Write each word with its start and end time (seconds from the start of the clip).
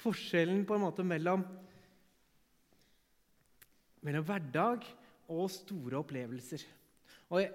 Forskjellen 0.00 0.64
på 0.68 0.76
en 0.76 0.84
måte 0.84 1.04
mellom, 1.06 1.42
mellom 4.06 4.26
hverdag 4.26 4.86
og 5.30 5.50
store 5.52 6.00
opplevelser. 6.00 6.64
Og 7.30 7.42
jeg, 7.42 7.50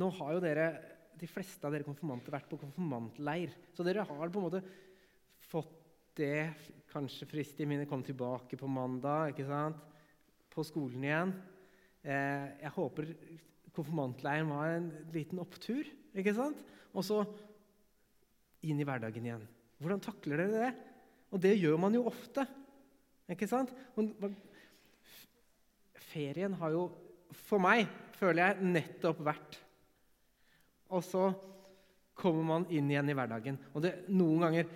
nå 0.00 0.10
har 0.18 0.36
jo 0.36 0.44
dere, 0.44 0.66
De 1.14 1.28
fleste 1.30 1.62
av 1.62 1.70
dere 1.70 1.86
konfirmanter 1.86 2.32
vært 2.34 2.48
på 2.50 2.58
konfirmantleir. 2.58 3.52
Så 3.72 3.84
dere 3.86 4.02
har 4.02 4.30
på 4.34 4.40
en 4.40 4.46
måte 4.48 4.60
fått 5.46 5.70
det 6.18 6.50
kanskje 6.90 7.28
friskt 7.30 7.60
i 7.62 7.66
minne. 7.70 7.86
Kom 7.86 8.02
tilbake 8.02 8.58
på 8.58 8.66
mandag, 8.66 9.30
ikke 9.30 9.46
sant? 9.46 9.78
på 10.54 10.62
skolen 10.66 11.02
igjen. 11.02 11.32
Eh, 12.04 12.46
jeg 12.62 12.72
håper 12.76 13.10
konfirmantleiren 13.74 14.52
var 14.52 14.76
en 14.76 14.90
liten 15.14 15.40
opptur. 15.42 15.88
ikke 16.14 16.34
sant? 16.36 16.60
Og 16.94 17.02
så 17.02 17.24
inn 18.62 18.78
i 18.78 18.86
hverdagen 18.86 19.26
igjen. 19.26 19.46
Hvordan 19.82 20.02
takler 20.02 20.42
dere 20.42 20.66
det? 20.66 20.72
Og 21.34 21.42
det 21.42 21.56
gjør 21.58 21.80
man 21.82 21.96
jo 21.96 22.04
ofte. 22.08 22.46
Ikke 23.30 23.48
sant? 23.50 23.72
Ferien 26.12 26.54
har 26.60 26.74
jo 26.74 26.86
for 27.34 27.62
meg, 27.62 27.88
føler 28.18 28.44
jeg, 28.44 28.72
nettopp 28.76 29.22
vært. 29.26 29.58
Og 30.94 31.02
så 31.02 31.28
kommer 32.14 32.44
man 32.46 32.66
inn 32.70 32.90
igjen 32.92 33.10
i 33.10 33.16
hverdagen. 33.16 33.58
Og 33.74 33.82
det, 33.82 33.96
noen 34.14 34.44
ganger 34.46 34.68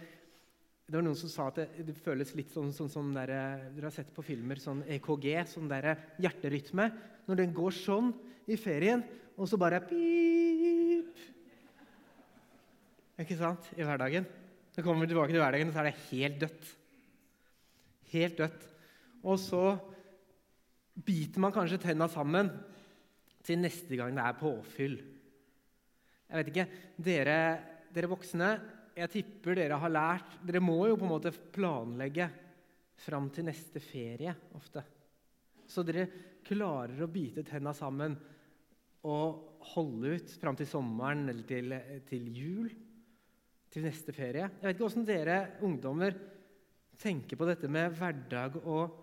det 0.89 0.97
var 0.97 1.05
noen 1.05 1.19
som 1.21 1.29
sa 1.29 1.51
at 1.51 1.59
det, 1.61 1.85
det 1.85 1.95
føles 2.01 2.31
litt 2.33 2.49
sånn, 2.49 2.71
sånn, 2.73 2.89
sånn 2.89 3.11
Dere 3.13 3.69
har 3.77 3.93
sett 3.93 4.09
på 4.17 4.25
filmer 4.25 4.57
sånn 4.57 4.81
EKG, 4.97 5.27
sånn 5.51 5.69
der 5.69 5.91
hjerterytme. 6.17 6.87
Når 7.29 7.43
den 7.43 7.53
går 7.53 7.77
sånn 7.77 8.09
i 8.49 8.57
ferien, 8.57 9.05
og 9.37 9.51
så 9.51 9.61
bare 9.61 9.83
pip 9.85 11.13
Ikke 13.21 13.37
sant? 13.37 13.69
I 13.77 13.85
hverdagen. 13.85 14.25
Så 14.79 14.83
kommer 14.87 15.03
vi 15.03 15.11
tilbake 15.11 15.35
til 15.35 15.41
hverdagen, 15.43 15.73
og 15.73 15.75
så 15.75 15.81
er 15.83 15.89
det 15.89 16.09
helt 16.13 16.37
dødt. 16.39 16.67
Helt 18.13 18.37
dødt. 18.39 18.67
Og 19.27 19.41
så 19.43 19.63
biter 20.95 21.43
man 21.43 21.51
kanskje 21.57 21.81
tenna 21.83 22.07
sammen 22.07 22.53
til 23.43 23.59
neste 23.59 23.99
gang 23.99 24.15
det 24.15 24.23
er 24.23 24.39
påfyll. 24.39 24.95
Jeg 26.29 26.39
vet 26.39 26.53
ikke, 26.53 26.69
Dere, 26.95 27.37
dere 27.91 28.13
voksne 28.15 28.53
jeg 28.99 29.11
tipper 29.17 29.59
dere 29.59 29.83
har 29.83 29.91
lært 29.91 30.39
Dere 30.47 30.63
må 30.63 30.79
jo 30.87 30.97
på 30.99 31.07
en 31.09 31.15
måte 31.17 31.35
planlegge 31.35 32.31
fram 33.03 33.33
til 33.35 33.51
neste 33.51 33.83
ferie 33.83 34.31
ofte. 34.55 34.87
Så 35.67 35.83
dere 35.83 36.07
klarer 36.47 37.03
å 37.03 37.11
bite 37.11 37.43
tenna 37.43 37.75
sammen 37.75 38.15
og 39.11 39.63
holde 39.75 40.21
ut 40.21 40.39
fram 40.39 40.55
til 40.59 40.71
sommeren 40.71 41.27
eller 41.35 41.47
til, 41.51 41.81
til 42.07 42.31
jul. 42.31 42.77
Til 43.69 43.85
neste 43.85 44.15
ferie. 44.17 44.49
Jeg 44.49 44.65
vet 44.65 44.77
ikke 44.77 44.87
åssen 44.89 45.07
dere 45.09 45.39
ungdommer 45.65 46.17
tenker 46.99 47.39
på 47.39 47.47
dette 47.47 47.69
med 47.71 47.93
hverdag 47.95 48.57
og, 48.65 48.97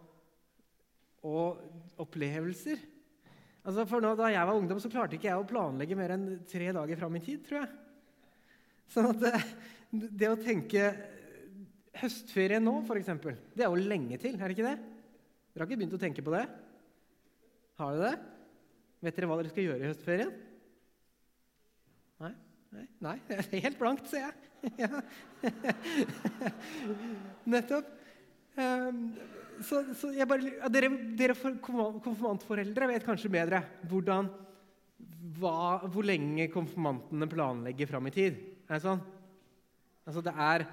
og 1.24 2.02
opplevelser. 2.02 2.82
Altså 3.66 3.86
for 3.90 4.04
nå, 4.04 4.14
Da 4.18 4.30
jeg 4.30 4.46
var 4.46 4.58
ungdom, 4.58 4.80
så 4.82 4.92
klarte 4.92 5.18
ikke 5.18 5.30
jeg 5.30 5.42
å 5.42 5.48
planlegge 5.48 5.98
mer 5.98 6.14
enn 6.16 6.26
tre 6.50 6.70
dager 6.76 7.00
fram 7.00 7.16
i 7.18 7.24
tid. 7.24 7.46
tror 7.46 7.64
jeg. 7.64 7.72
Sånn 8.94 9.10
at 9.10 9.22
det, 9.24 9.34
det 10.22 10.30
å 10.30 10.38
tenke 10.42 10.90
Høstferie 11.96 12.60
nå, 12.60 12.82
f.eks., 12.84 13.08
det 13.56 13.64
er 13.64 13.72
jo 13.72 13.80
lenge 13.80 14.18
til, 14.20 14.36
er 14.36 14.52
det 14.52 14.58
ikke 14.58 14.68
det? 14.68 14.78
Dere 15.54 15.64
har 15.64 15.70
ikke 15.70 15.80
begynt 15.80 15.96
å 15.96 16.02
tenke 16.02 16.24
på 16.26 16.34
det? 16.34 16.44
Har 17.80 17.96
dere 17.96 18.10
det? 18.12 18.34
Vet 19.06 19.16
dere 19.16 19.30
hva 19.30 19.38
dere 19.40 19.52
skal 19.54 19.68
gjøre 19.70 19.86
i 19.86 19.90
høstferien? 19.94 20.34
Nei? 23.06 23.16
Helt 23.66 23.80
blankt, 23.80 24.10
ser 24.12 24.28
jeg. 24.28 24.34
Nettopp. 27.54 27.92
Um, 28.56 29.10
så, 29.64 29.82
så 29.96 30.12
bare, 30.28 30.70
dere, 30.72 30.90
dere 31.16 31.36
konfirmantforeldre 31.64 32.90
vet 32.92 33.06
kanskje 33.08 33.32
bedre 33.32 33.62
hvordan, 33.90 34.30
hva, 35.38 35.58
hvor 35.92 36.08
lenge 36.08 36.48
konfirmantene 36.54 37.28
planlegger 37.32 37.90
fram 37.92 38.10
i 38.10 38.16
tid. 38.16 38.40
Er 38.66 38.78
det 38.78 38.86
sånn? 38.86 39.04
Altså, 40.06 40.24
det 40.26 40.34
er 40.48 40.66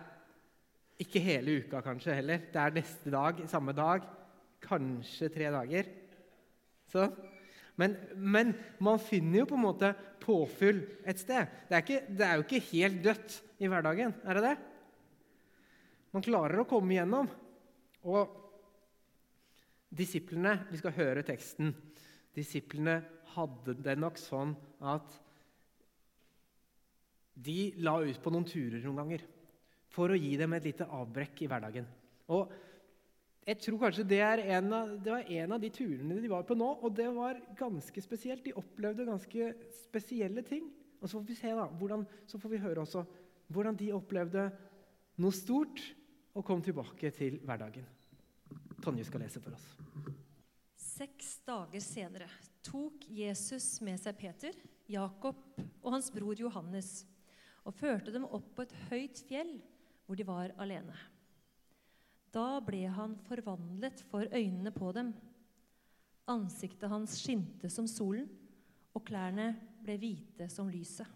ikke 1.02 1.22
hele 1.24 1.58
uka 1.62 1.82
kanskje 1.84 2.16
heller. 2.18 2.42
Det 2.52 2.60
er 2.60 2.74
neste 2.76 3.12
dag, 3.12 3.42
samme 3.50 3.74
dag. 3.76 4.06
Kanskje 4.62 5.30
tre 5.32 5.50
dager. 5.54 5.88
Så. 6.92 7.06
Men, 7.80 7.96
men, 8.14 8.52
man 8.84 9.00
finner 9.00 9.42
jo 9.42 9.48
på 9.48 9.56
en 9.56 9.64
måte 9.64 9.92
påfyll 10.22 10.82
et 11.08 11.20
sted. 11.20 11.48
Det 11.68 11.76
er, 11.76 11.84
ikke, 11.84 12.02
det 12.12 12.26
er 12.26 12.36
jo 12.36 12.44
ikke 12.46 12.66
helt 12.72 13.00
dødt 13.04 13.38
i 13.62 13.70
hverdagen, 13.70 14.14
er 14.26 14.38
det 14.38 14.44
det? 14.50 14.56
Man 16.12 16.24
klarer 16.24 16.60
å 16.60 16.68
komme 16.68 16.92
igjennom. 16.92 17.30
Og 18.02 18.38
disiplene 19.92 20.56
Vi 20.70 20.80
skal 20.80 20.96
høre 20.96 21.24
teksten. 21.24 21.72
Disiplene 22.36 22.98
hadde 23.34 23.76
det 23.80 23.96
nok 24.00 24.18
sånn 24.20 24.52
at 24.84 25.18
de 27.32 27.72
la 27.80 27.96
ut 28.04 28.18
på 28.20 28.32
noen 28.32 28.44
turer 28.48 28.82
noen 28.82 29.00
ganger 29.00 29.24
for 29.92 30.12
å 30.12 30.18
gi 30.18 30.34
dem 30.40 30.52
et 30.56 30.66
lite 30.68 30.88
avbrekk 30.88 31.44
i 31.44 31.48
hverdagen. 31.48 31.86
Og 32.32 32.52
jeg 33.42 33.58
tror 33.58 33.78
kanskje 33.80 34.04
det, 34.06 34.20
av, 34.22 34.90
det, 35.02 35.10
var 35.10 35.30
en 35.34 35.54
av 35.56 35.62
de 35.62 35.70
turene 35.74 36.20
de 36.22 36.30
var 36.30 36.44
på 36.46 36.54
nå, 36.54 36.68
og 36.78 36.94
det 36.94 37.08
var 37.10 37.40
ganske 37.58 38.04
spesielt. 38.04 38.44
De 38.44 38.54
opplevde 38.54 39.08
ganske 39.08 39.48
spesielle 39.80 40.44
ting. 40.46 40.68
Og 41.02 41.10
Så 41.10 41.18
får 41.18 41.26
vi 41.26 41.38
se 41.40 41.54
da, 41.58 41.66
hvordan, 41.66 42.06
så 42.30 42.38
får 42.38 42.52
vi 42.52 42.62
høre 42.62 42.84
også 42.84 43.02
hvordan 43.52 43.76
de 43.76 43.90
opplevde 43.92 44.46
noe 45.20 45.34
stort 45.34 45.82
og 46.32 46.44
kom 46.46 46.62
tilbake 46.64 47.10
til 47.12 47.40
hverdagen. 47.44 47.84
Tonje 48.82 49.04
skal 49.04 49.24
lese 49.24 49.42
for 49.42 49.58
oss. 49.58 49.66
Seks 50.78 51.34
dager 51.46 51.82
senere 51.82 52.28
tok 52.64 53.04
Jesus 53.10 53.80
med 53.82 53.98
seg 54.00 54.16
Peter, 54.18 54.54
Jakob 54.88 55.42
og 55.82 55.90
hans 55.92 56.12
bror 56.14 56.38
Johannes 56.38 57.02
og 57.66 57.74
førte 57.74 58.14
dem 58.14 58.24
opp 58.24 58.54
på 58.54 58.64
et 58.64 58.76
høyt 58.88 59.22
fjell 59.26 59.56
hvor 60.06 60.18
de 60.18 60.26
var 60.26 60.54
alene. 60.62 60.94
Da 62.32 62.60
ble 62.64 62.86
han 62.88 63.18
forvandlet 63.26 64.00
for 64.08 64.24
øynene 64.32 64.72
på 64.72 64.92
dem. 64.96 65.12
Ansiktet 66.32 66.88
hans 66.88 67.18
skinte 67.20 67.68
som 67.70 67.88
solen, 67.90 68.28
og 68.92 69.04
klærne 69.08 69.52
ble 69.84 69.96
hvite 70.00 70.48
som 70.52 70.68
lyset. 70.70 71.08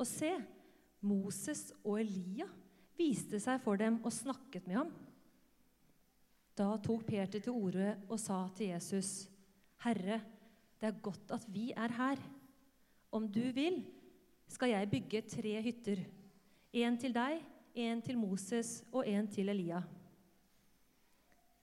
Og 0.00 0.06
se, 0.08 0.30
Moses 1.04 1.70
og 1.84 2.00
Elia 2.00 2.46
viste 2.96 3.40
seg 3.40 3.60
for 3.64 3.80
dem 3.80 3.98
og 4.04 4.12
snakket 4.12 4.66
med 4.68 4.76
ham. 4.76 4.90
Da 6.56 6.74
tok 6.84 7.06
Peter 7.08 7.40
til 7.40 7.56
orde 7.56 7.94
og 8.08 8.18
sa 8.20 8.46
til 8.56 8.72
Jesus, 8.74 9.28
'Herre, 9.80 10.20
det 10.80 10.86
er 10.88 11.00
godt 11.00 11.30
at 11.30 11.44
vi 11.48 11.72
er 11.76 11.92
her. 11.92 12.16
Om 13.12 13.28
du 13.28 13.52
vil, 13.52 13.86
skal 14.48 14.70
jeg 14.70 14.90
bygge 14.90 15.20
tre 15.20 15.62
hytter. 15.62 16.04
En 16.72 16.98
til 16.98 17.14
deg, 17.14 17.40
en 17.74 18.02
til 18.02 18.18
Moses 18.18 18.80
og 18.92 19.08
en 19.08 19.28
til 19.30 19.48
Elia. 19.52 19.80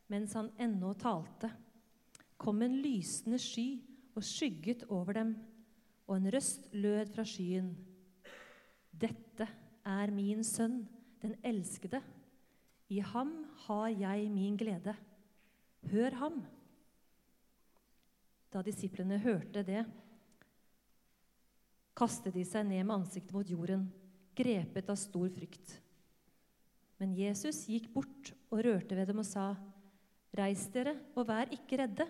Mens 0.07 0.33
han 0.37 0.49
ennå 0.59 0.93
talte, 0.99 1.51
kom 2.37 2.61
en 2.61 2.77
lysende 2.83 3.39
sky 3.41 3.81
og 4.15 4.23
skygget 4.23 4.85
over 4.89 5.17
dem, 5.17 5.35
og 6.07 6.17
en 6.17 6.29
røst 6.33 6.69
lød 6.71 7.09
fra 7.13 7.25
skyen. 7.27 7.73
Dette 8.91 9.47
er 9.85 10.13
min 10.13 10.43
sønn, 10.47 10.85
den 11.21 11.35
elskede. 11.43 11.99
I 12.89 13.01
ham 13.03 13.33
har 13.67 13.87
jeg 13.91 14.29
min 14.31 14.55
glede. 14.57 14.95
Hør 15.91 16.15
ham. 16.21 16.39
Da 18.53 18.61
disiplene 18.63 19.19
hørte 19.19 19.63
det, 19.67 19.83
kastet 21.97 22.35
de 22.37 22.45
seg 22.45 22.63
ned 22.69 22.85
med 22.85 22.95
ansiktet 23.01 23.33
mot 23.35 23.49
jorden, 23.49 23.87
grepet 24.37 24.89
av 24.93 24.97
stor 25.01 25.27
frykt. 25.33 25.75
Men 26.97 27.13
Jesus 27.13 27.65
gikk 27.69 27.91
bort 27.93 28.31
og 28.49 28.63
rørte 28.65 28.97
ved 28.97 29.09
dem 29.09 29.21
og 29.21 29.27
sa, 29.27 29.53
'Reis 30.33 30.67
dere 30.73 30.95
og 31.15 31.27
vær 31.29 31.53
ikke 31.53 31.77
redde.' 31.83 32.07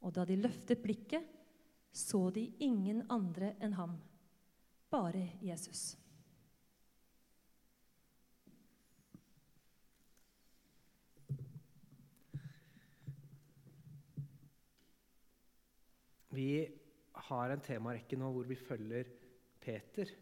Og 0.00 0.14
da 0.14 0.24
de 0.24 0.36
løftet 0.38 0.80
blikket, 0.82 1.24
så 1.92 2.30
de 2.30 2.46
ingen 2.62 3.02
andre 3.10 3.54
enn 3.60 3.74
ham, 3.74 3.96
bare 4.90 5.24
Jesus. 5.42 5.96
Vi 16.30 16.68
har 17.28 17.50
en 17.50 17.64
temarekke 17.64 18.16
nå 18.20 18.30
hvor 18.30 18.46
vi 18.46 18.54
følger 18.54 19.08
Peter 19.58 20.12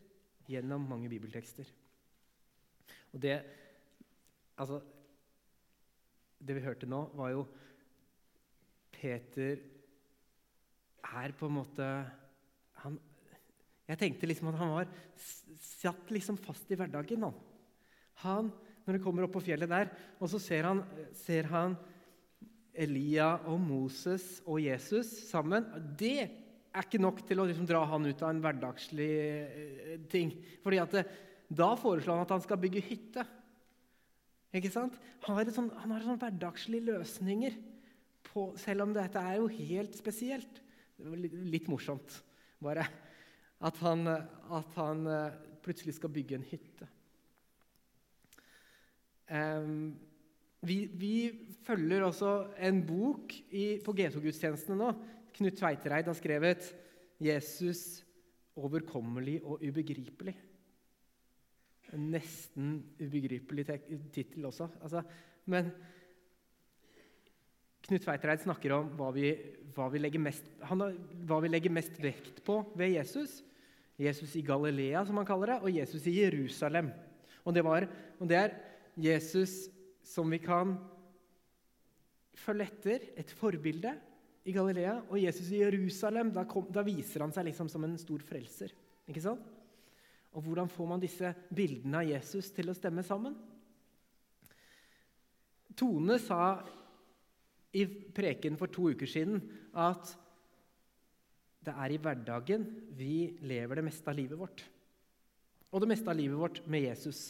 gjennom 0.49 0.87
mange 0.89 1.11
bibeltekster. 1.13 1.69
Og 3.15 3.23
det 3.23 3.37
Altså 4.57 4.81
Det 6.41 6.55
vi 6.57 6.65
hørte 6.65 6.89
nå, 6.89 7.03
var 7.17 7.33
jo 7.35 7.47
Peter 8.97 9.59
er 11.07 11.35
på 11.37 11.49
en 11.49 11.57
måte 11.59 11.89
han, 12.83 12.97
Jeg 13.87 14.01
tenkte 14.01 14.29
liksom 14.31 14.49
at 14.51 14.59
han 14.61 14.73
var 14.73 14.89
satt 15.61 16.09
liksom 16.11 16.39
fast 16.41 16.71
i 16.73 16.79
hverdagen. 16.79 17.23
Han. 17.23 17.37
Han, 18.25 18.49
når 18.85 18.97
han 18.97 19.05
kommer 19.05 19.27
opp 19.27 19.37
på 19.37 19.45
fjellet 19.45 19.71
der, 19.71 19.93
og 20.19 20.31
så 20.33 20.41
ser 20.43 20.67
han, 20.67 20.81
ser 21.15 21.47
han 21.53 21.77
Elia 22.77 23.29
og 23.49 23.61
Moses 23.63 24.41
og 24.45 24.61
Jesus 24.65 25.13
sammen. 25.29 25.69
Det 25.99 26.17
er 26.27 26.85
ikke 26.85 27.01
nok 27.01 27.23
til 27.29 27.41
å 27.41 27.47
liksom 27.49 27.69
dra 27.69 27.85
han 27.89 28.09
ut 28.09 28.23
av 28.23 28.33
en 28.33 28.43
hverdagslig 28.45 29.13
eh, 29.17 29.95
ting. 30.13 30.35
Fordi 30.65 30.81
at 30.83 30.97
det, 30.99 31.05
Da 31.49 31.75
foreslår 31.79 32.19
han 32.19 32.27
at 32.27 32.35
han 32.35 32.45
skal 32.45 32.61
bygge 32.61 32.83
hytte. 32.89 33.25
Ikke 34.57 34.73
sant? 34.73 34.97
Han 35.27 35.39
har, 35.39 35.51
sånne 35.53 35.83
han 35.83 35.93
har 35.95 36.05
sånn 36.05 36.21
hverdagslige 36.21 36.89
løsninger, 36.91 37.57
på, 38.27 38.51
selv 38.61 38.87
om 38.87 38.95
dette 38.95 39.21
er 39.21 39.39
jo 39.39 39.51
helt 39.53 39.95
spesielt. 39.97 40.63
Det 40.97 41.07
var 41.07 41.21
litt, 41.21 41.69
morsomt, 41.71 42.19
bare. 42.63 42.87
At 43.65 43.79
han, 43.85 44.09
at 44.09 44.75
han, 44.77 45.07
eh, 45.09 45.37
plutselig 45.65 45.97
skal 45.97 46.13
bygge 46.13 46.39
en 46.39 46.47
hytte. 46.47 46.89
Um, 49.27 49.97
vi, 50.63 50.85
vi, 50.95 51.15
følger 51.67 52.05
også 52.07 52.33
en 52.63 52.79
bok 52.87 53.33
i, 53.51 53.81
på 53.83 53.95
G2-gudstjenestene 53.99 54.79
nå. 54.79 54.93
Knut 55.37 55.59
Tveitereid 55.59 56.07
har 56.07 56.17
skrevet 56.17 56.69
'Jesus 57.19 58.05
overkommelig 58.57 59.41
og 59.45 59.65
ubegripelig'. 59.65 60.39
En 61.95 62.09
nesten 62.11 62.81
ubegripelig 62.99 63.67
tittel 64.15 64.49
også. 64.49 64.69
Altså, 64.83 65.05
men 65.47 65.71
Knut 67.87 68.03
Tveitereid 68.03 68.43
snakker 68.43 68.73
om 68.75 68.89
hva 68.99 69.13
vi, 69.15 69.29
hva, 69.77 69.87
vi 69.93 70.01
mest, 70.19 70.49
han, 70.67 70.83
hva 71.29 71.39
vi, 71.45 71.51
legger 71.53 71.75
mest, 71.75 72.01
vekt 72.03 72.41
på 72.47 72.59
ved 72.75 72.97
Jesus. 72.97 73.39
Jesus 73.97 74.35
i 74.37 74.43
Galilea, 74.45 75.05
som 75.07 75.21
han 75.21 75.29
kaller 75.29 75.55
det, 75.55 75.59
og 75.63 75.77
Jesus 75.77 76.09
i 76.11 76.17
Jerusalem. 76.19 76.91
Og 77.47 77.55
det, 77.55 77.63
var, 77.65 77.87
og 78.19 78.29
det 78.29 78.41
er 78.41 78.57
Jesus 78.99 79.55
som 80.07 80.35
vi 80.35 80.41
kan 80.43 80.75
følge 82.37 82.67
etter, 82.67 83.07
et 83.23 83.31
forbilde 83.39 83.95
i 84.47 84.55
Galilea. 84.55 84.99
Og 85.07 85.23
Jesus 85.23 85.53
i 85.55 85.63
Jerusalem, 85.63 86.35
da, 86.35 86.43
kom, 86.51 86.67
da 86.75 86.85
viser 86.87 87.23
han 87.23 87.35
seg 87.35 87.47
liksom 87.53 87.71
som 87.71 87.87
en 87.87 87.97
stor 88.03 88.25
frelser. 88.27 88.75
Ikke 89.07 89.23
sant? 89.23 89.47
Og 90.37 90.45
hvordan 90.45 90.69
får 90.69 90.89
man 90.91 91.01
disse 91.01 91.33
bildene 91.57 92.03
av 92.03 92.11
Jesus 92.11 92.51
til 92.53 92.69
å 92.69 92.77
stemme 92.77 93.05
sammen? 93.07 93.37
Tone 95.77 96.19
sa 96.21 96.41
i 97.77 97.85
preken 98.17 98.57
for 98.61 98.73
to 98.73 98.91
uker 98.93 99.09
siden 99.09 99.41
at 99.77 100.13
det 101.67 101.75
er 101.75 101.93
i 101.93 101.99
hverdagen 102.01 102.65
vi 102.97 103.39
lever 103.45 103.81
det 103.81 103.87
meste 103.89 104.13
av 104.13 104.17
livet 104.17 104.39
vårt. 104.39 104.63
Og 105.73 105.83
det 105.83 105.91
meste 105.91 106.13
av 106.13 106.17
livet 106.17 106.39
vårt 106.39 106.61
med 106.71 106.85
Jesus. 106.87 107.21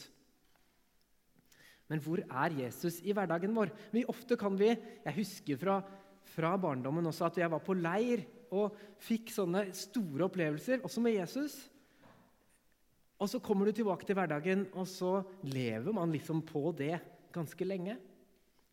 Men 1.87 2.03
hvor 2.03 2.20
er 2.26 2.58
Jesus 2.58 2.99
i 3.06 3.14
hverdagen 3.14 3.55
vår? 3.56 3.70
Vi 3.94 4.05
ofte 4.11 4.37
kan 4.38 4.58
vi, 4.58 4.75
Jeg 4.75 5.17
husker 5.17 5.58
fra, 5.58 5.79
fra 6.35 6.56
barndommen 6.58 7.06
også 7.06 7.31
at 7.31 7.38
jeg 7.38 7.50
var 7.50 7.62
på 7.62 7.79
leir 7.79 8.26
og 8.50 8.75
fikk 9.03 9.32
sånne 9.35 9.69
store 9.75 10.26
opplevelser, 10.26 10.82
også 10.85 11.03
med 11.03 11.17
Jesus. 11.17 11.56
Og 13.16 13.30
så 13.32 13.40
kommer 13.40 13.68
du 13.68 13.72
tilbake 13.76 14.04
til 14.04 14.16
hverdagen, 14.16 14.66
og 14.76 14.84
så 14.88 15.22
lever 15.48 15.94
man 15.96 16.12
liksom 16.12 16.42
på 16.44 16.68
det 16.76 16.98
ganske 17.32 17.64
lenge. 17.64 17.96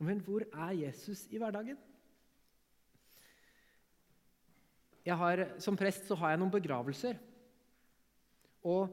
Men 0.03 0.19
hvor 0.23 0.43
er 0.51 0.73
Jesus 0.75 1.27
i 1.31 1.39
hverdagen? 1.39 1.77
Har, 5.03 5.45
som 5.59 5.77
prest 5.79 6.07
så 6.07 6.15
har 6.19 6.33
jeg 6.33 6.41
noen 6.41 6.51
begravelser. 6.51 7.17
Og 8.67 8.91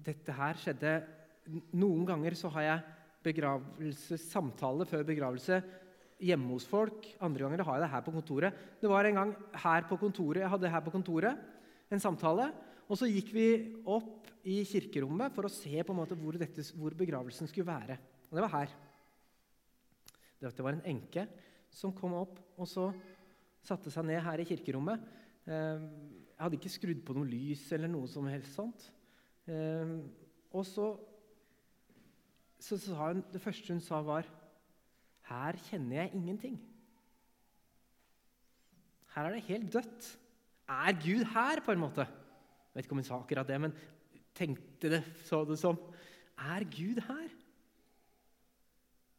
dette 0.00 0.36
her 0.36 0.60
skjedde 0.60 1.00
Noen 1.74 2.04
ganger 2.06 2.36
så 2.38 2.50
har 2.54 2.62
jeg 2.62 2.82
begravelsessamtale 3.24 4.84
før 4.86 5.06
begravelse 5.08 5.56
hjemme 6.22 6.52
hos 6.52 6.66
folk. 6.68 7.08
Andre 7.18 7.42
ganger 7.42 7.64
har 7.66 7.78
jeg 7.78 7.82
det 7.82 7.88
her 7.94 8.04
på 8.06 8.12
kontoret. 8.14 8.60
Det 8.78 8.90
var 8.92 9.08
en 9.08 9.18
gang 9.18 9.32
her 9.64 9.88
på 9.88 9.98
kontoret, 9.98 10.44
jeg 10.44 10.52
hadde 10.52 10.68
det 10.68 10.70
her 10.70 10.84
på 10.84 10.92
kontoret 10.94 11.40
en 11.90 12.02
samtale. 12.02 12.50
Og 12.90 12.98
så 12.98 13.08
gikk 13.10 13.30
vi 13.34 13.48
opp 13.86 14.30
i 14.48 14.62
kirkerommet 14.66 15.34
for 15.34 15.46
å 15.46 15.52
se 15.52 15.74
på 15.82 15.92
en 15.92 16.00
måte 16.00 16.16
hvor, 16.18 16.38
dette, 16.40 16.64
hvor 16.74 16.94
begravelsen 16.98 17.50
skulle 17.50 17.68
være. 17.68 17.98
Og 18.30 18.38
det 18.38 18.44
var 18.46 18.54
her. 18.56 18.74
Det 20.40 20.64
var 20.64 20.74
en 20.74 20.86
enke 20.88 21.26
som 21.70 21.92
kom 21.94 22.16
opp 22.18 22.38
og 22.56 22.66
så 22.68 22.88
satte 23.62 23.92
seg 23.92 24.06
ned 24.08 24.22
her 24.24 24.40
i 24.40 24.48
kirkerommet. 24.48 25.02
Eh, 25.44 25.84
jeg 26.32 26.40
hadde 26.40 26.58
ikke 26.58 26.72
skrudd 26.72 27.04
på 27.04 27.14
noe 27.16 27.28
lys 27.28 27.66
eller 27.76 27.92
noe 27.92 28.08
som 28.10 28.26
helst 28.30 28.56
sånt. 28.56 28.86
Eh, 29.50 29.94
og 30.56 30.64
så, 30.66 30.88
så 32.58 32.78
sa 32.80 33.10
hun 33.10 33.22
Det 33.30 33.40
første 33.42 33.72
hun 33.72 33.82
sa, 33.84 34.00
var 34.04 34.26
Her 35.28 35.58
kjenner 35.68 36.02
jeg 36.02 36.14
ingenting. 36.18 36.56
Her 39.14 39.28
er 39.28 39.36
det 39.36 39.46
helt 39.50 39.70
dødt. 39.74 40.10
Er 40.70 40.94
Gud 40.94 41.24
her, 41.32 41.60
på 41.64 41.74
en 41.74 41.82
måte? 41.82 42.06
Jeg 42.06 42.78
vet 42.78 42.86
ikke 42.86 42.94
om 42.94 43.00
hun 43.02 43.08
sa 43.08 43.18
akkurat 43.18 43.48
det, 43.48 43.58
men 43.58 43.74
tenkte 44.38 44.92
det, 44.92 45.00
så 45.26 45.42
det 45.44 45.58
som. 45.58 45.78
Er 46.38 46.64
Gud 46.70 47.00
her? 47.08 47.32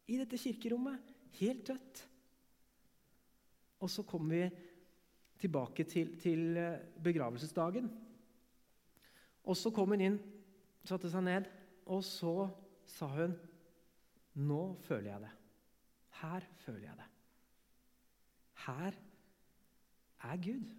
I 0.08 0.20
dette 0.22 0.40
kirkerommet. 0.40 1.12
Helt 1.40 1.68
dødt. 1.68 2.08
Og 3.82 3.90
så 3.90 4.04
kommer 4.08 4.36
vi 4.36 4.50
tilbake 5.42 5.84
til, 5.84 6.16
til 6.22 6.58
eh, 6.58 6.80
begravelsesdagen. 7.04 7.90
Og 9.44 9.58
så 9.58 9.72
kom 9.74 9.96
hun 9.96 10.04
inn, 10.06 10.20
satte 10.86 11.10
seg 11.10 11.26
ned, 11.26 11.48
og 11.90 12.04
så 12.06 12.36
sa 12.88 13.10
hun 13.16 13.38
Nå 14.32 14.62
føler 14.80 15.10
jeg 15.10 15.24
det. 15.26 15.32
Her 16.22 16.46
føler 16.62 16.86
jeg 16.86 17.00
det. 17.02 17.08
Her 18.64 18.96
er 20.30 20.38
Gud. 20.46 20.70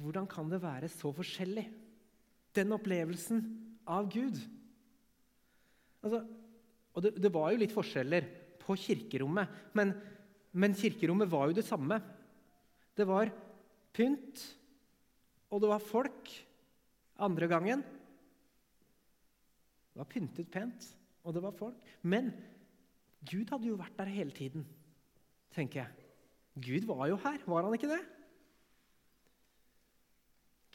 Hvordan 0.00 0.26
kan 0.28 0.50
det 0.50 0.60
være 0.62 0.90
så 0.92 1.12
forskjellig? 1.14 1.64
Den 2.56 2.74
opplevelsen 2.76 3.42
av 3.88 4.08
Gud. 4.12 4.38
Altså, 6.04 6.22
og 6.96 7.04
det, 7.04 7.14
det, 7.20 7.32
var 7.32 7.52
jo 7.52 7.60
litt 7.60 7.74
forskjeller 7.74 8.28
på 8.62 8.76
kirkerommet, 8.80 9.50
men, 9.76 9.92
men, 10.56 10.76
kirkerommet 10.76 11.30
var 11.30 11.50
jo 11.50 11.56
det 11.58 11.66
samme. 11.66 11.98
Det 12.96 13.04
var 13.08 13.32
pynt, 13.96 14.42
og 15.52 15.62
det 15.62 15.70
var 15.70 15.84
folk 15.84 16.32
andre 17.26 17.48
gangen. 17.50 17.84
Det 19.92 20.00
var 20.00 20.10
pyntet 20.12 20.50
pent, 20.52 20.88
og 21.24 21.36
det 21.36 21.44
var 21.44 21.56
folk. 21.56 21.92
Men 22.04 22.32
Gud 23.26 23.48
hadde 23.52 23.68
jo 23.68 23.78
vært 23.80 23.96
der 23.98 24.12
hele 24.12 24.34
tiden, 24.36 24.66
tenker 25.56 25.84
jeg. 25.84 26.10
Gud 26.56 26.88
var 26.88 27.08
jo 27.10 27.18
her, 27.20 27.40
var 27.48 27.66
han 27.66 27.76
ikke 27.76 27.90
det? 27.92 28.02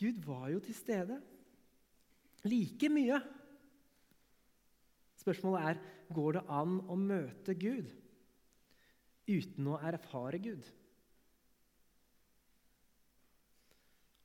Gud 0.02 0.24
var 0.26 0.50
jo 0.50 0.60
til 0.66 0.76
stede. 0.76 1.22
Like 2.50 2.90
mye. 2.90 3.22
Spørsmålet 5.22 5.68
er 5.70 5.82
går 6.12 6.40
det 6.40 6.46
an 6.50 6.80
å 6.90 6.98
møte 6.98 7.54
Gud 7.54 7.92
uten 9.30 9.68
å 9.70 9.78
erfare 9.86 10.42
Gud. 10.42 10.66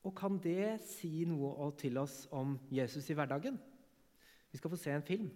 Og 0.06 0.14
kan 0.16 0.38
det 0.40 0.78
si 0.86 1.26
noe 1.28 1.68
til 1.76 1.98
oss 1.98 2.24
om 2.34 2.56
Jesus 2.72 3.10
i 3.10 3.16
hverdagen? 3.18 3.58
Vi 4.52 4.60
skal 4.60 4.72
få 4.72 4.78
se 4.80 4.94
en 4.94 5.04
film. 5.04 5.28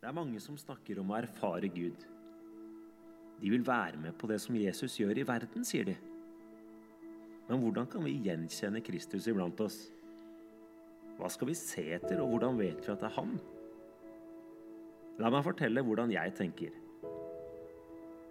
Det 0.00 0.08
er 0.08 0.14
mange 0.14 0.40
som 0.40 0.56
snakker 0.56 1.02
om 1.02 1.10
å 1.10 1.18
erfare 1.18 1.68
Gud. 1.68 2.15
De 3.40 3.50
vil 3.52 3.66
være 3.66 3.98
med 4.00 4.16
på 4.16 4.28
det 4.30 4.38
som 4.40 4.56
Jesus 4.56 4.96
gjør 5.00 5.18
i 5.20 5.26
verden, 5.28 5.64
sier 5.66 5.84
de. 5.90 5.96
Men 7.46 7.60
hvordan 7.62 7.88
kan 7.90 8.04
vi 8.04 8.16
gjenkjenne 8.24 8.82
Kristus 8.84 9.28
iblant 9.30 9.60
oss? 9.62 9.76
Hva 11.16 11.28
skal 11.32 11.50
vi 11.50 11.56
se 11.56 11.84
etter, 11.96 12.20
og 12.20 12.32
hvordan 12.32 12.58
vet 12.58 12.80
vi 12.80 12.92
at 12.92 13.02
det 13.02 13.10
er 13.10 13.16
han? 13.16 13.36
La 15.20 15.30
meg 15.32 15.44
fortelle 15.46 15.84
hvordan 15.84 16.12
jeg 16.12 16.34
tenker. 16.36 16.74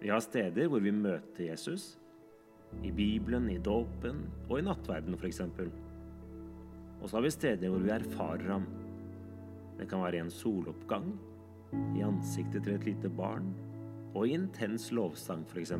Vi 0.02 0.10
har 0.12 0.22
steder 0.22 0.68
hvor 0.70 0.82
vi 0.84 0.92
møter 0.94 1.48
Jesus. 1.48 1.96
I 2.84 2.90
Bibelen, 2.94 3.48
i 3.50 3.58
dåpen 3.62 4.24
og 4.50 4.58
i 4.58 4.66
nattverden 4.66 5.16
f.eks. 5.16 5.40
Og 7.00 7.06
så 7.08 7.16
har 7.16 7.24
vi 7.24 7.32
steder 7.34 7.72
hvor 7.72 7.82
vi 7.82 7.94
erfarer 7.94 8.50
ham. 8.52 8.66
Det 9.78 9.88
kan 9.88 10.02
være 10.02 10.18
i 10.18 10.24
en 10.24 10.32
soloppgang, 10.32 11.08
i 11.96 12.04
ansiktet 12.04 12.66
til 12.66 12.76
et 12.76 12.86
lite 12.86 13.10
barn 13.12 13.48
og 14.16 14.30
intens 14.32 14.88
lovsang, 14.96 15.44
f.eks. 15.44 15.74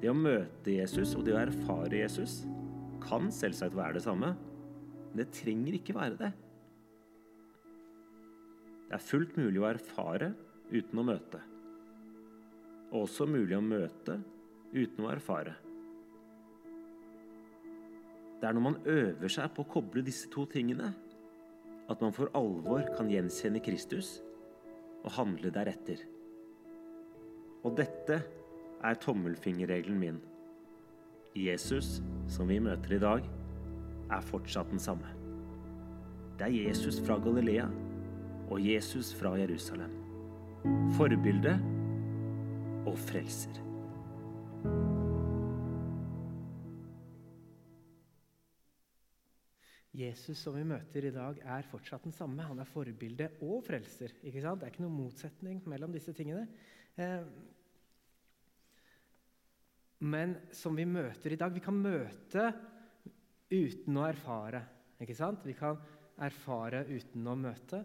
Det 0.00 0.08
å 0.12 0.16
møte 0.16 0.76
Jesus 0.78 1.14
og 1.16 1.26
det 1.26 1.34
å 1.36 1.42
erfare 1.42 2.00
Jesus 2.00 2.42
kan 3.02 3.28
selvsagt 3.32 3.76
være 3.76 3.98
det 3.98 4.04
samme, 4.06 4.32
men 5.10 5.20
det 5.20 5.30
trenger 5.36 5.76
ikke 5.78 5.96
være 5.96 6.20
det. 6.20 6.32
Det 8.86 8.94
er 8.96 9.02
fullt 9.02 9.36
mulig 9.38 9.60
å 9.60 9.68
erfare 9.68 10.32
uten 10.70 11.02
å 11.02 11.06
møte. 11.06 11.42
og 12.92 13.02
også 13.02 13.26
mulig 13.26 13.56
å 13.56 13.60
møte 13.60 14.14
uten 14.72 15.04
å 15.04 15.10
erfare. 15.10 15.56
Det 18.40 18.46
er 18.46 18.54
når 18.54 18.62
man 18.62 18.78
øver 18.86 19.32
seg 19.32 19.50
på 19.56 19.64
å 19.64 19.68
koble 19.72 20.04
disse 20.06 20.30
to 20.30 20.44
tingene, 20.46 20.92
at 21.90 22.00
man 22.00 22.14
for 22.14 22.30
alvor 22.38 22.86
kan 22.94 23.10
gjenkjenne 23.10 23.60
Kristus 23.64 24.20
og 25.06 25.14
handle 25.16 25.52
deretter. 25.54 26.02
Og 27.64 27.76
dette 27.78 28.20
er 28.84 28.98
tommelfingerregelen 29.02 30.00
min. 30.00 30.18
Jesus, 31.36 32.00
som 32.32 32.48
vi 32.48 32.58
møter 32.62 32.96
i 32.96 33.02
dag, 33.02 33.28
er 34.10 34.26
fortsatt 34.30 34.70
den 34.72 34.82
samme. 34.82 35.12
Det 36.38 36.48
er 36.48 36.56
Jesus 36.68 37.00
fra 37.06 37.18
Galilea 37.22 37.68
og 38.50 38.60
Jesus 38.62 39.14
fra 39.16 39.34
Jerusalem. 39.40 39.92
Forbilde 40.96 41.56
og 42.86 42.98
frelser. 42.98 43.62
Jesus 49.96 50.42
som 50.44 50.56
vi 50.56 50.64
møter 50.68 51.06
i 51.08 51.12
dag, 51.14 51.38
er 51.40 51.68
fortsatt 51.70 52.04
den 52.04 52.12
samme. 52.12 52.44
Han 52.44 52.60
er 52.60 52.68
forbilde 52.68 53.30
og 53.46 53.62
frelser. 53.64 54.12
ikke 54.22 54.42
sant? 54.44 54.60
Det 54.60 54.68
er 54.68 54.74
ikke 54.74 54.84
noen 54.84 54.98
motsetning 54.98 55.62
mellom 55.70 55.94
disse 55.94 56.12
tingene. 56.16 56.44
Eh, 57.00 57.22
men 60.04 60.34
som 60.52 60.76
vi 60.76 60.84
møter 60.84 61.32
i 61.32 61.38
dag 61.40 61.54
Vi 61.54 61.62
kan 61.64 61.76
møte 61.80 62.50
uten 63.48 63.96
å 63.96 64.04
erfare. 64.04 64.62
ikke 65.00 65.16
sant? 65.16 65.46
Vi 65.46 65.56
kan 65.56 65.80
erfare 66.20 66.84
uten 66.88 67.26
å 67.26 67.36
møte. 67.36 67.84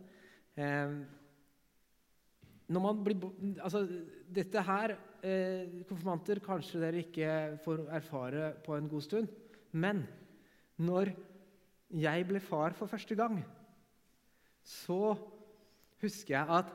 Eh, 0.56 1.00
blir, 2.68 3.18
altså, 3.64 3.86
dette 4.28 4.62
her 4.68 4.98
eh, 5.24 5.84
Konfirmanter 5.88 6.40
kanskje 6.44 6.80
dere 6.84 7.04
ikke 7.06 7.58
får 7.64 7.88
erfare 7.88 8.54
på 8.66 8.76
en 8.76 8.92
god 8.92 9.08
stund. 9.08 9.28
Men 9.72 10.04
når 10.76 11.14
jeg 11.92 12.28
ble 12.28 12.40
far 12.44 12.76
for 12.78 12.90
første 12.90 13.16
gang, 13.18 13.42
så 14.64 15.16
husker 16.02 16.38
jeg 16.38 16.60
at 16.60 16.70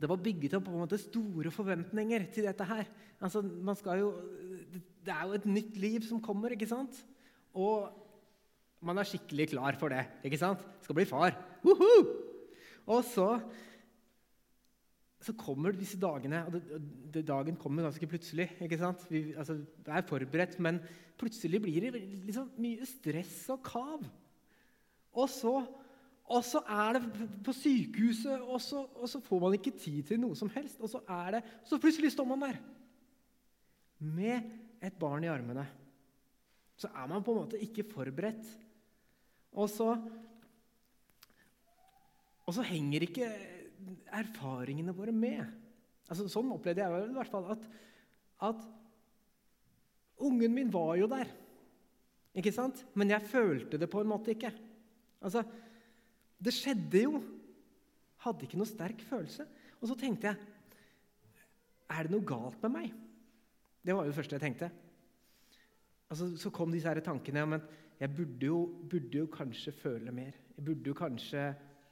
det 0.00 0.08
var 0.08 0.20
bygget 0.22 0.54
opp 0.56 0.66
på 0.66 0.72
en 0.72 0.82
måte 0.82 0.98
store 1.00 1.52
forventninger 1.52 2.26
til 2.32 2.46
dette 2.48 2.64
her. 2.64 2.88
Altså, 3.20 3.42
jo, 4.00 4.12
det 5.04 5.12
er 5.12 5.26
jo 5.28 5.36
et 5.36 5.48
nytt 5.48 5.76
liv 5.80 6.06
som 6.08 6.22
kommer, 6.24 6.54
ikke 6.54 6.68
sant? 6.70 6.96
Og 7.52 7.90
man 8.80 8.96
er 8.96 9.08
skikkelig 9.08 9.50
klar 9.52 9.76
for 9.80 9.92
det. 9.92 10.06
ikke 10.24 10.40
sant? 10.40 10.62
Skal 10.80 10.96
bli 10.96 11.04
far. 11.08 11.36
Woohoo! 11.64 12.06
Og 12.90 13.04
så, 13.04 13.28
så 15.20 15.34
kommer 15.36 15.76
disse 15.76 15.98
dagene 16.00 16.40
og 16.46 16.54
det, 16.54 16.78
det, 17.12 17.26
Dagen 17.28 17.58
kommer 17.60 17.84
ganske 17.84 18.08
plutselig. 18.08 18.48
ikke 18.64 18.78
sant? 18.80 19.02
Vi 19.10 19.34
altså, 19.36 19.58
er 19.84 20.06
forberedt, 20.08 20.56
men 20.64 20.80
plutselig 21.20 21.60
blir 21.60 21.84
det 21.84 22.00
liksom 22.00 22.48
mye 22.60 22.88
stress 22.88 23.42
og 23.52 23.60
kav. 23.66 24.06
Og 25.12 25.28
så, 25.28 25.52
og 26.30 26.46
så 26.46 26.62
er 26.64 26.96
det 26.96 27.28
på 27.44 27.52
sykehuset, 27.52 28.40
og 28.40 28.62
så, 28.64 28.86
og 28.96 29.12
så, 29.12 29.20
får 29.20 29.44
man 29.44 29.58
ikke 29.58 29.76
tid 29.76 30.00
til 30.08 30.22
noe 30.22 30.38
som 30.38 30.48
helst. 30.54 30.80
Og 30.80 30.88
så 30.88 31.02
er 31.04 31.36
det, 31.36 31.44
så 31.68 31.80
plutselig 31.82 32.14
står 32.14 32.30
man 32.30 32.46
der 32.46 32.62
med 34.00 34.48
et 34.80 34.96
barn 34.96 35.26
i 35.26 35.32
armene. 35.32 35.66
Så 36.80 36.88
er 36.96 37.08
man 37.10 37.20
på 37.20 37.34
en 37.34 37.42
måte 37.42 37.60
ikke 37.60 37.84
forberedt. 37.92 38.46
Og 39.52 39.68
så, 39.68 39.92
og 42.46 42.54
så 42.56 42.64
henger 42.64 43.04
ikke 43.04 43.28
erfaringene 44.20 44.94
våre 44.96 45.14
med. 45.14 45.44
Altså, 46.10 46.26
sånn 46.30 46.50
opplevde 46.54 46.82
jeg 46.82 47.08
i 47.10 47.16
hvert 47.16 47.30
fall 47.30 47.46
at, 47.54 47.66
at 48.50 48.64
ungen 50.20 50.54
min 50.54 50.72
var 50.72 50.96
jo 50.98 51.08
der. 51.10 51.30
Ikke 52.36 52.52
sant? 52.54 52.82
Men 52.98 53.10
jeg 53.14 53.26
følte 53.30 53.78
det 53.80 53.90
på 53.90 54.02
en 54.02 54.10
måte 54.10 54.34
ikke. 54.34 54.52
Altså, 55.20 55.44
Det 56.40 56.54
skjedde 56.56 57.02
jo. 57.04 57.20
Hadde 58.24 58.46
ikke 58.46 58.58
noe 58.60 58.68
sterk 58.68 59.02
følelse. 59.08 59.46
Og 59.80 59.88
så 59.88 59.96
tenkte 59.98 60.28
jeg 60.28 60.36
Er 61.90 62.06
det 62.06 62.12
noe 62.14 62.24
galt 62.24 62.60
med 62.62 62.72
meg? 62.74 62.92
Det 63.82 63.96
var 63.96 64.04
jo 64.04 64.12
det 64.12 64.16
første 64.16 64.36
jeg 64.36 64.44
tenkte. 64.44 64.68
Altså, 66.10 66.28
så 66.36 66.50
kom 66.54 66.72
disse 66.72 66.88
her 66.90 67.00
tankene 67.02 67.42
om 67.46 67.56
jeg 68.00 68.14
burde 68.16 68.46
jo, 68.46 68.60
burde 68.88 69.18
jo, 69.18 69.26
kanskje 69.28 69.72
føle 69.76 70.12
mer. 70.14 70.36
Jeg 70.56 70.64
burde 70.64 70.88
jo 70.88 70.96
kanskje 70.96 71.42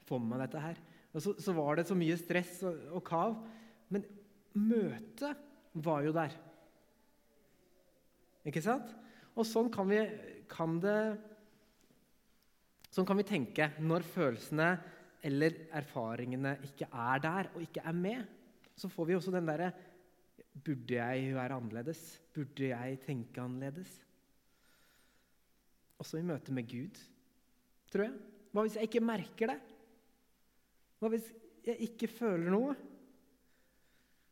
få 0.08 0.18
med 0.18 0.32
meg 0.32 0.46
dette 0.46 0.62
her. 0.62 0.78
Og 1.18 1.24
så, 1.24 1.34
så 1.42 1.52
var 1.56 1.78
det 1.78 1.88
så 1.88 1.96
mye 1.98 2.16
stress 2.18 2.60
og, 2.68 2.76
og 2.94 3.02
kav. 3.06 3.34
Men 3.90 4.04
møtet 4.54 5.40
var 5.82 6.04
jo 6.06 6.12
der. 6.14 6.36
Ikke 8.46 8.62
sant? 8.62 8.92
Og 9.34 9.46
sånn 9.46 9.70
kan, 9.74 9.90
vi, 9.90 9.98
kan 10.50 10.78
det 10.82 11.00
Sånn 12.88 13.04
kan 13.04 13.18
vi 13.18 13.26
tenke 13.28 13.66
når 13.84 14.06
følelsene 14.08 14.68
eller 15.28 15.58
erfaringene 15.76 16.54
ikke 16.64 16.86
er 16.88 17.20
der 17.20 17.50
og 17.52 17.60
ikke 17.66 17.82
er 17.84 17.96
med. 17.98 18.22
Så 18.78 18.88
får 18.88 19.10
vi 19.10 19.16
også 19.18 19.34
den 19.34 19.50
derre 19.50 19.72
Burde 20.58 20.96
jeg 20.96 21.34
være 21.36 21.54
annerledes? 21.54 22.00
Burde 22.34 22.70
jeg 22.70 22.96
tenke 23.04 23.42
annerledes? 23.42 23.90
Også 26.02 26.18
i 26.18 26.24
møte 26.26 26.54
med 26.54 26.66
Gud, 26.70 26.98
tror 27.92 28.06
jeg. 28.08 28.16
Hva 28.50 28.64
hvis 28.64 28.78
jeg 28.78 28.88
ikke 28.88 29.04
merker 29.04 29.52
det? 29.52 29.58
Hva 30.98 31.10
hvis 31.12 31.26
jeg 31.66 31.78
ikke 31.88 32.10
føler 32.10 32.50
noe? 32.52 32.76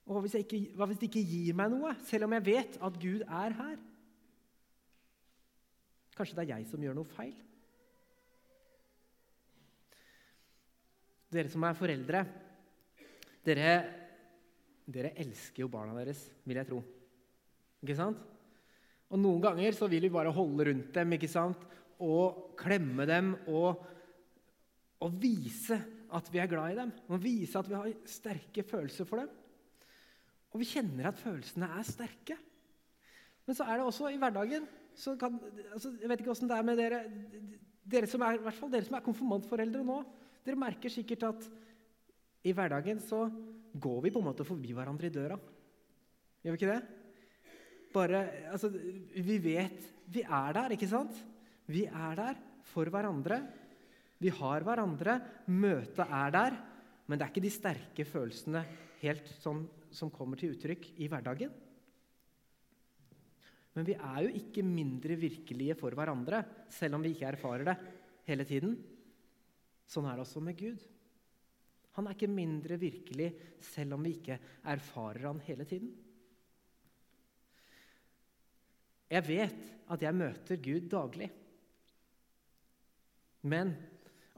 Og 0.06 0.14
hva 0.14 0.22
hvis, 0.22 0.36
ikke, 0.38 0.60
hva 0.78 0.86
hvis 0.86 1.00
det 1.00 1.08
ikke 1.08 1.26
gir 1.26 1.56
meg 1.58 1.72
noe, 1.72 1.92
selv 2.06 2.28
om 2.28 2.34
jeg 2.36 2.46
vet 2.46 2.78
at 2.78 2.98
Gud 3.02 3.24
er 3.26 3.56
her? 3.58 3.76
Kanskje 6.16 6.38
det 6.38 6.44
er 6.46 6.52
jeg 6.54 6.68
som 6.70 6.82
gjør 6.82 6.96
noe 6.96 7.10
feil? 7.10 7.34
Dere 11.34 11.50
som 11.52 11.66
er 11.66 11.76
foreldre, 11.76 12.22
dere, 13.44 13.72
dere 14.86 15.10
elsker 15.20 15.64
jo 15.64 15.70
barna 15.72 15.96
deres, 15.98 16.22
vil 16.46 16.60
jeg 16.62 16.70
tro. 16.70 16.78
Ikke 17.82 17.98
sant? 17.98 18.22
Og 19.10 19.20
Noen 19.20 19.42
ganger 19.42 19.74
så 19.74 19.90
vil 19.90 20.06
vi 20.06 20.14
bare 20.14 20.32
holde 20.34 20.70
rundt 20.70 20.94
dem 20.94 21.18
ikke 21.18 21.30
sant? 21.30 21.66
og 22.02 22.56
klemme 22.60 23.06
dem 23.08 23.30
og, 23.48 23.78
og 25.00 25.14
vise 25.20 25.78
at 26.14 26.28
vi 26.32 26.40
er 26.42 26.50
glad 26.50 26.72
i 26.72 26.78
dem. 26.78 26.92
Og 27.10 27.22
vise 27.22 27.58
at 27.58 27.68
vi 27.68 27.76
har 27.76 27.92
sterke 28.08 28.64
følelser 28.66 29.08
for 29.08 29.22
dem. 29.22 29.30
Og 30.52 30.62
vi 30.62 30.68
kjenner 30.70 31.10
at 31.10 31.20
følelsene 31.20 31.68
er 31.78 31.86
sterke. 31.86 32.36
Men 33.46 33.58
så 33.58 33.66
er 33.66 33.78
det 33.78 33.86
også 33.86 34.10
i 34.10 34.20
hverdagen 34.20 34.66
kan, 35.20 35.34
altså, 35.74 35.92
Jeg 36.00 36.08
vet 36.08 36.22
ikke 36.22 36.32
åssen 36.32 36.48
det 36.48 36.56
er 36.56 36.64
med 36.64 36.78
dere, 36.80 37.02
dere 37.84 38.08
som 38.08 38.22
er, 38.24 38.38
fall 38.56 38.72
dere 38.72 38.86
som 38.86 38.96
er 38.96 39.04
konfirmantforeldre 39.04 39.82
nå. 39.84 39.98
Dere 40.46 40.58
merker 40.58 40.92
sikkert 40.92 41.26
at 41.28 41.48
i 42.46 42.54
hverdagen 42.56 43.02
så 43.02 43.26
går 43.76 44.00
vi 44.06 44.12
på 44.14 44.22
en 44.22 44.28
måte 44.30 44.46
forbi 44.46 44.72
hverandre 44.72 45.10
i 45.10 45.14
døra. 45.14 45.36
Gjør 46.42 46.54
vi 46.54 46.60
ikke 46.60 46.72
det? 46.72 46.80
Bare, 47.92 48.22
altså, 48.52 48.70
Vi 48.70 49.38
vet 49.42 49.92
vi 50.06 50.22
er 50.22 50.52
der, 50.54 50.74
ikke 50.74 50.88
sant? 50.88 51.16
Vi 51.66 51.84
er 51.86 52.14
der 52.18 52.38
for 52.70 52.86
hverandre. 52.90 53.40
Vi 54.22 54.32
har 54.32 54.64
hverandre. 54.66 55.18
Møtet 55.52 56.04
er 56.04 56.34
der. 56.34 56.58
Men 57.06 57.18
det 57.18 57.26
er 57.26 57.32
ikke 57.32 57.44
de 57.44 57.52
sterke 57.54 58.06
følelsene 58.08 58.64
helt 59.02 59.28
sånn 59.42 59.62
som 59.94 60.10
kommer 60.12 60.38
til 60.40 60.54
uttrykk 60.56 60.90
i 61.00 61.08
hverdagen. 61.10 61.52
Men 63.76 63.86
vi 63.86 63.94
er 63.94 64.20
jo 64.24 64.32
ikke 64.40 64.64
mindre 64.64 65.18
virkelige 65.20 65.76
for 65.76 65.94
hverandre, 65.96 66.40
selv 66.72 66.96
om 66.96 67.04
vi 67.04 67.12
ikke 67.12 67.28
erfarer 67.28 67.68
det 67.68 67.76
hele 68.26 68.46
tiden. 68.48 68.72
Sånn 69.86 70.08
er 70.08 70.16
det 70.16 70.24
også 70.24 70.42
med 70.42 70.56
Gud. 70.58 70.80
Han 71.96 72.08
er 72.08 72.16
ikke 72.16 72.28
mindre 72.28 72.78
virkelig 72.80 73.30
selv 73.64 73.96
om 73.96 74.04
vi 74.04 74.16
ikke 74.16 74.38
erfarer 74.72 75.28
han 75.28 75.42
hele 75.46 75.64
tiden. 75.68 75.92
Jeg 79.06 79.22
vet 79.28 79.68
at 79.94 80.02
jeg 80.02 80.18
møter 80.18 80.58
Gud 80.60 80.88
daglig. 80.90 81.28
Men 83.46 83.70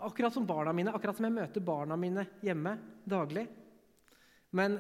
akkurat 0.07 0.35
som 0.35 0.47
barna 0.47 0.73
mine, 0.73 0.93
akkurat 0.95 1.17
som 1.17 1.27
jeg 1.27 1.35
møter 1.35 1.65
barna 1.65 1.97
mine 1.99 2.25
hjemme 2.45 2.77
daglig 3.09 3.47
Men 4.57 4.79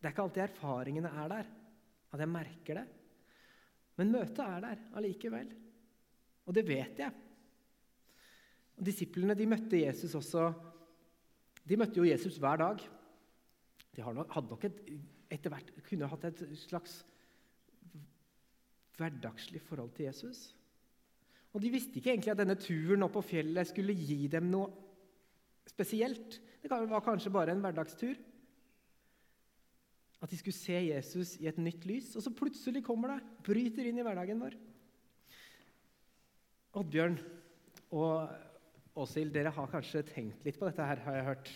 det 0.00 0.08
er 0.08 0.14
ikke 0.14 0.24
alltid 0.24 0.42
erfaringene 0.46 1.10
er 1.12 1.26
der, 1.28 1.48
at 2.10 2.22
jeg 2.22 2.32
merker 2.32 2.78
det. 2.80 2.84
Men 4.00 4.14
møtet 4.14 4.40
er 4.40 4.62
der 4.64 4.86
allikevel. 4.96 5.50
Og 6.48 6.56
det 6.56 6.64
vet 6.64 7.02
jeg. 7.02 7.12
Og 8.78 8.86
Disiplene 8.88 9.36
de 9.36 9.48
møtte 9.50 9.82
Jesus 9.82 10.14
også 10.16 10.46
De 11.68 11.76
møtte 11.76 12.00
jo 12.00 12.08
Jesus 12.08 12.38
hver 12.40 12.56
dag. 12.56 12.80
De 13.92 14.02
hadde 14.02 14.24
nok 14.24 14.64
et, 14.64 14.78
etter 15.30 15.52
hvert 15.52 15.68
kunne 15.84 16.08
hatt 16.08 16.24
et 16.30 16.40
slags 16.58 17.02
hverdagslig 18.96 19.60
forhold 19.68 19.92
til 19.96 20.08
Jesus. 20.08 20.40
Og 21.50 21.62
De 21.62 21.72
visste 21.72 21.98
ikke 21.98 22.12
egentlig 22.14 22.32
at 22.32 22.40
denne 22.40 22.58
turen 22.60 23.02
opp 23.06 23.16
på 23.16 23.24
fjellet 23.32 23.68
skulle 23.68 23.96
gi 23.96 24.28
dem 24.30 24.50
noe 24.52 24.70
spesielt. 25.70 26.38
Det 26.62 26.70
var 26.70 27.02
kanskje 27.04 27.32
bare 27.34 27.54
en 27.54 27.62
hverdagstur. 27.64 28.18
At 30.20 30.30
de 30.30 30.36
skulle 30.36 30.56
se 30.56 30.76
Jesus 30.76 31.36
i 31.40 31.48
et 31.48 31.58
nytt 31.58 31.86
lys. 31.88 32.12
Og 32.16 32.22
så 32.22 32.32
plutselig 32.34 32.84
kommer 32.86 33.14
det, 33.14 33.20
bryter 33.46 33.88
inn 33.88 33.98
i 33.98 34.04
hverdagen 34.04 34.42
vår. 34.42 34.54
Oddbjørn 36.80 37.16
og 37.98 38.30
Åshild, 39.00 39.32
dere 39.34 39.50
har 39.54 39.70
kanskje 39.70 40.04
tenkt 40.06 40.44
litt 40.46 40.58
på 40.60 40.68
dette 40.68 40.86
her, 40.86 41.00
har 41.02 41.16
jeg 41.16 41.26
hørt? 41.26 41.50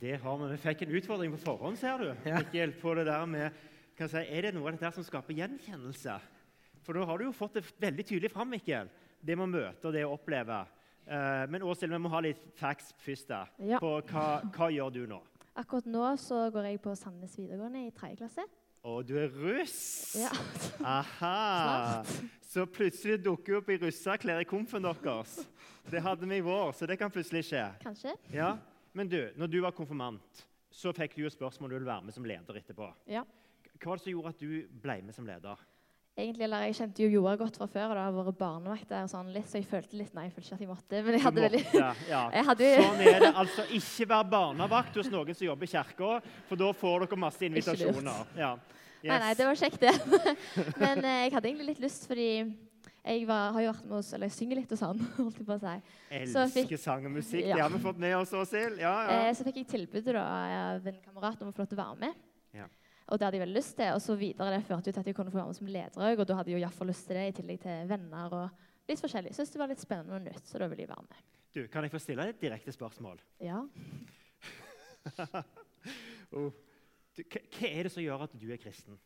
Det 0.00 0.14
har 0.22 0.36
vi. 0.38 0.48
Vi 0.52 0.60
fikk 0.62 0.84
en 0.86 0.94
utfordring 1.00 1.32
på 1.34 1.40
forhånd, 1.42 1.78
ser 1.80 2.00
du. 2.00 2.10
Ja. 2.28 2.40
hjelp 2.54 2.78
på 2.80 2.94
det 2.94 3.08
der 3.08 3.26
med, 3.26 3.56
si, 3.98 4.22
Er 4.22 4.46
det 4.46 4.52
noe 4.54 4.70
av 4.70 4.78
dette 4.78 4.92
som 4.96 5.04
skaper 5.04 5.36
gjenkjennelse? 5.36 6.16
For 6.90 6.98
da 6.98 7.04
har 7.06 7.20
du 7.20 7.28
jo 7.28 7.30
fått 7.30 7.54
det 7.54 7.60
veldig 7.78 8.02
tydelig 8.02 8.28
fram, 8.32 8.48
Mikkel. 8.50 8.88
Det 9.22 9.36
med 9.38 9.44
å 9.44 9.50
møte 9.52 9.86
og 9.86 9.92
det 9.94 10.00
å 10.02 10.16
oppleve. 10.16 10.56
Eh, 11.06 11.44
men 11.46 11.62
Åshild, 11.62 11.92
vi 11.94 12.00
må 12.02 12.10
ha 12.10 12.18
litt 12.24 12.40
facts 12.58 12.88
først. 12.98 13.28
da. 13.28 13.44
Ja. 13.62 13.78
På 13.78 13.92
hva, 14.08 14.24
hva 14.50 14.68
gjør 14.74 14.90
du 14.96 14.98
nå? 15.12 15.20
Akkurat 15.62 15.86
nå 15.86 16.08
så 16.18 16.40
går 16.50 16.66
jeg 16.66 16.80
på 16.82 16.96
Sandnes 16.98 17.36
videregående 17.38 17.84
i 17.84 17.92
3. 17.94 18.10
klasse. 18.18 18.42
Å, 18.82 18.96
du 19.06 19.14
er 19.22 19.30
russ! 19.30 19.78
Ja. 20.18 20.32
Aha! 20.82 22.02
Så 22.50 22.66
plutselig 22.66 23.20
dukker 23.22 23.54
du 23.54 23.60
opp 23.60 23.70
i 23.70 23.78
russeklær 23.84 24.42
i 24.42 24.50
komfen 24.50 24.82
deres. 24.82 25.38
Det 25.94 26.02
hadde 26.02 26.26
vi 26.26 26.42
i 26.42 26.46
vår, 26.50 26.74
så 26.74 26.90
det 26.90 26.98
kan 26.98 27.14
plutselig 27.14 27.46
skje. 27.52 27.68
Kanskje. 27.86 28.18
Ja, 28.34 28.56
Men 28.98 29.06
du, 29.06 29.20
når 29.38 29.54
du 29.54 29.60
var 29.62 29.78
konfirmant, 29.78 30.42
så 30.74 30.90
fikk 30.90 31.14
du 31.14 31.22
jo 31.22 31.30
spørsmål 31.30 31.68
om 31.68 31.70
du 31.70 31.78
ville 31.78 31.94
være 31.94 32.10
med 32.10 32.18
som 32.18 32.26
leder 32.26 32.64
etterpå. 32.64 32.90
Ja. 33.06 33.22
Hva 33.78 33.92
var 33.92 34.00
det 34.02 34.08
som 34.08 34.16
gjorde 34.16 34.34
at 34.34 34.42
du 34.42 34.80
ble 34.82 35.02
med 35.06 35.14
som 35.14 35.30
leder? 35.30 35.69
Egentlig, 36.18 36.42
eller 36.44 36.64
Jeg 36.66 36.74
kjente 36.76 37.02
jo 37.04 37.08
Joar 37.14 37.36
godt 37.40 37.56
fra 37.56 37.66
før, 37.70 37.92
og 37.92 37.96
da 37.96 38.02
har 38.08 38.16
vært 38.16 38.38
barnevakt 38.40 38.88
der, 38.90 39.06
sånn 39.08 39.30
litt, 39.32 39.46
så 39.48 39.60
jeg 39.60 39.68
følte 39.70 39.96
litt 39.96 40.14
Nei, 40.16 40.26
jeg 40.26 40.34
følte 40.34 40.48
ikke 40.50 40.56
at 40.58 40.64
jeg 40.64 40.70
måtte, 40.72 41.02
men 41.06 41.16
jeg 41.16 41.22
hadde 41.24 41.44
veldig 41.46 41.60
ja. 42.10 42.22
Hadde 42.50 42.70
Sånn 42.82 43.04
er 43.06 43.20
det. 43.24 43.30
Altså, 43.44 43.64
ikke 43.78 44.08
vær 44.10 44.26
barnevakt 44.34 44.98
hos 45.00 45.08
noen 45.12 45.34
som 45.38 45.46
jobber 45.46 45.68
i 45.68 45.72
kirka, 45.72 46.10
for 46.50 46.60
da 46.60 46.72
får 46.76 47.06
dere 47.06 47.20
masse 47.24 47.46
invitasjoner. 47.48 48.24
Ja. 48.36 48.50
Nei, 49.00 49.16
nei, 49.22 49.30
det 49.38 49.46
var 49.48 49.56
kjekt, 49.56 49.80
det. 49.80 49.94
men 50.82 50.98
eh, 51.08 51.20
jeg 51.24 51.32
hadde 51.38 51.48
egentlig 51.48 51.68
litt 51.70 51.80
lyst, 51.86 52.04
fordi 52.10 52.26
jeg 53.00 53.22
var, 53.30 53.54
har 53.54 53.62
jo 53.64 53.70
vært 53.72 53.86
med 53.88 53.96
oss, 54.02 54.10
eller 54.12 54.28
jeg 54.28 54.36
synger 54.36 54.58
litt 54.60 54.74
hos 54.74 54.82
han. 54.90 54.98
holdt 55.16 55.38
jeg 55.40 55.46
på 55.48 55.56
å 55.56 55.60
si. 55.62 55.76
Elsker 56.18 56.50
fikk- 56.58 56.74
sang 56.82 57.06
og 57.08 57.14
musikk. 57.14 57.46
Ja. 57.46 57.54
Det 57.56 57.62
har 57.64 57.72
vi 57.72 57.80
fått 57.86 58.02
med 58.02 58.16
oss, 58.18 58.34
Åshild. 58.36 58.82
Ja, 58.82 58.92
ja. 59.06 59.20
Eh, 59.22 59.30
så 59.38 59.46
fikk 59.46 59.62
jeg 59.62 59.70
tilbudet 59.72 60.12
da, 60.18 60.26
av 60.74 60.90
en 60.92 61.00
kamerat 61.06 61.40
om 61.46 61.48
å 61.48 61.54
få 61.56 61.64
lov 61.64 61.70
til 61.72 61.78
å 61.80 61.84
være 61.86 62.02
med. 62.02 62.26
Og 63.10 63.18
det 63.18 63.26
hadde 63.26 63.36
jeg 63.38 63.42
veldig 63.44 63.56
lyst 63.58 63.76
til. 63.76 63.90
Og 63.96 64.00
så 64.04 64.14
videre 64.18 64.52
det 64.54 64.64
førte 64.68 64.90
jo 64.90 64.94
til 64.94 65.00
at 65.02 65.06
jeg 65.10 65.16
kunne 65.18 65.32
få 65.34 65.40
være 65.40 65.50
med 65.50 65.58
som 65.58 65.66
leder 65.66 66.04
òg, 66.06 66.20
og 66.22 66.26
da 66.30 66.36
hadde 66.38 66.50
jeg 66.52 66.60
jo 66.60 66.62
iallfall 66.64 66.90
lyst 66.92 67.06
til 67.08 67.16
det, 67.18 67.26
i 67.28 67.36
tillegg 67.40 67.60
til 67.64 67.88
venner 67.90 68.36
og 68.38 68.90
litt 68.90 69.02
forskjellig. 69.02 69.34
Syns 69.34 69.50
det 69.54 69.60
var 69.62 69.70
litt 69.72 69.82
spennende 69.82 70.16
og 70.20 70.22
nytt, 70.28 70.46
så 70.46 70.58
da 70.62 70.68
ville 70.70 70.84
jeg 70.86 70.92
være 70.92 71.06
med. 71.08 71.24
Du, 71.50 71.60
Kan 71.72 71.82
jeg 71.82 71.90
få 71.90 71.98
stille 71.98 72.22
deg 72.22 72.36
et 72.36 72.42
direkte 72.46 72.72
spørsmål? 72.76 73.20
Ja. 73.42 73.62
Oh. 76.30 76.50
Du, 77.16 77.22
hva 77.26 77.66
er 77.66 77.86
det 77.86 77.90
som 77.90 78.02
gjør 78.04 78.22
at 78.26 78.34
du 78.38 78.44
er 78.52 78.58
kristen? 78.60 78.98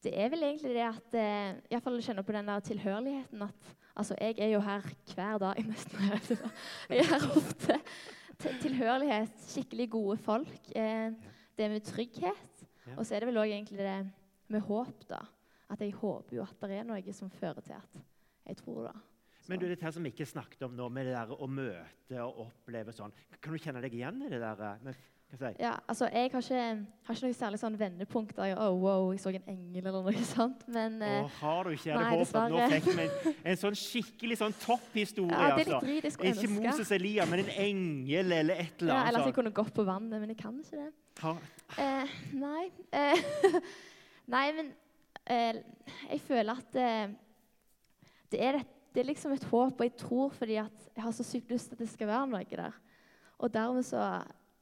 Det 0.00 0.12
er 0.16 0.30
vel 0.32 0.44
egentlig 0.46 0.70
det 0.72 0.84
at 0.86 1.16
eh, 1.18 1.58
i 1.68 1.74
hvert 1.74 1.84
fall 1.84 1.98
jeg 1.98 2.06
kjenner 2.06 2.24
på 2.24 2.32
den 2.32 2.48
der 2.48 2.62
tilhørigheten 2.64 3.42
at 3.44 3.72
altså, 4.00 4.16
jeg 4.16 4.38
er 4.40 4.52
jo 4.54 4.62
her 4.64 4.86
hver 5.12 5.42
dag 5.42 5.60
nesten. 5.66 6.06
Jeg 6.88 7.02
er 7.02 7.10
her 7.10 7.26
ofte. 7.36 7.76
Til- 8.40 8.56
Tilhørighet, 8.62 9.34
skikkelig 9.50 9.88
gode 9.92 10.16
folk. 10.24 10.70
Eh, 10.72 11.10
det 11.58 11.68
med 11.74 11.84
trygghet. 11.84 12.49
Og 12.96 13.06
så 13.06 13.16
er 13.16 13.22
det 13.22 13.30
vel 13.30 13.40
òg 13.42 13.52
egentlig 13.52 13.78
det 13.80 13.98
med 14.50 14.64
håp, 14.66 15.04
da. 15.10 15.20
At 15.70 15.82
jeg 15.84 15.94
håper 15.94 16.40
jo 16.40 16.42
at 16.42 16.66
det 16.66 16.80
er 16.80 16.88
noe 16.88 17.14
som 17.14 17.30
fører 17.30 17.62
til 17.62 17.76
at 17.76 18.00
jeg 18.50 18.58
tror 18.58 18.88
det. 18.88 18.96
Men 19.50 19.58
du, 19.58 19.66
dette 19.70 19.86
her 19.86 19.94
som 19.94 20.04
vi 20.04 20.12
ikke 20.12 20.26
snakket 20.28 20.62
om 20.66 20.74
nå, 20.78 20.88
med 20.92 21.08
det 21.08 21.14
der 21.14 21.30
å 21.34 21.46
møte 21.50 22.22
og 22.22 22.44
oppleve 22.46 22.92
sånn, 22.94 23.14
kan 23.40 23.54
du 23.54 23.62
kjenne 23.62 23.82
deg 23.82 23.94
igjen 23.96 24.20
i 24.26 24.30
det 24.30 24.40
der? 24.42 24.98
Si? 25.38 25.50
ja, 25.62 25.76
altså, 25.86 26.08
jeg 26.10 26.30
har 26.32 26.42
ikke, 26.42 26.62
har 27.06 27.14
ikke 27.14 27.28
noe 27.28 27.36
særlig 27.38 27.60
sånn 27.60 27.76
vendepunkt 27.78 28.32
der 28.36 28.50
jeg, 28.50 28.56
oh, 28.58 28.74
wow, 28.82 29.10
jeg 29.14 29.20
så 29.22 29.32
en 29.34 29.46
engel 29.52 29.86
eller 29.92 30.08
noe 30.08 30.24
sånt. 30.26 30.64
Men 30.66 30.98
oh, 31.06 31.30
har 31.38 31.68
du 31.68 31.74
ikke? 31.76 31.90
Jeg 31.90 31.98
hadde 31.98 32.16
håpet 32.18 32.40
at 32.40 32.54
nå 32.54 32.66
fikk 32.74 32.88
vi 32.90 33.04
en, 33.04 33.36
en 33.52 33.60
sånn 33.62 33.78
skikkelig 33.78 34.40
sånn 34.42 34.56
topphistorie. 34.64 35.30
ja, 35.30 35.54
det 35.54 35.66
er 35.66 35.70
litt 35.70 35.76
altså. 35.76 35.86
drit 35.86 36.08
jeg 36.08 36.16
skulle 36.16 36.34
Ikke 36.34 36.48
ønske. 36.48 36.66
Moses 36.66 36.92
Elia, 36.98 37.28
men 37.30 37.44
en 37.44 37.54
engel 37.68 38.36
eller 38.40 38.64
et 38.66 38.82
eller 38.82 38.94
annet. 38.94 39.04
Ja, 39.04 39.06
eller 39.06 39.22
at 39.22 39.30
jeg 39.30 39.38
kunne 39.38 39.54
gått 39.60 39.72
på 39.76 39.86
vannet, 39.86 40.18
men 40.18 40.34
jeg 40.34 40.40
kan 40.42 40.58
ikke 40.60 40.82
det. 40.82 40.90
Ha 41.20 41.36
Eh, 41.78 42.14
nei. 42.34 42.66
Eh, 42.90 43.22
nei, 44.34 44.46
men 44.56 44.72
eh, 45.30 45.60
jeg 46.10 46.22
føler 46.26 46.58
at 46.58 46.78
eh, 46.78 47.12
det, 48.32 48.40
er 48.42 48.60
et, 48.60 48.76
det 48.94 49.04
er 49.04 49.10
liksom 49.12 49.34
et 49.36 49.46
håp, 49.52 49.78
og 49.78 49.86
jeg 49.86 49.96
tror 50.00 50.34
fordi 50.34 50.58
at 50.62 50.88
jeg 50.96 51.04
har 51.04 51.14
så 51.14 51.26
sykt 51.26 51.52
lyst 51.52 51.70
til 51.70 51.78
at 51.78 51.84
det 51.84 51.90
skal 51.92 52.10
være 52.10 52.30
noe 52.32 52.44
der. 52.50 52.78
Og 53.40 53.52
dermed 53.54 53.86
så 53.86 54.02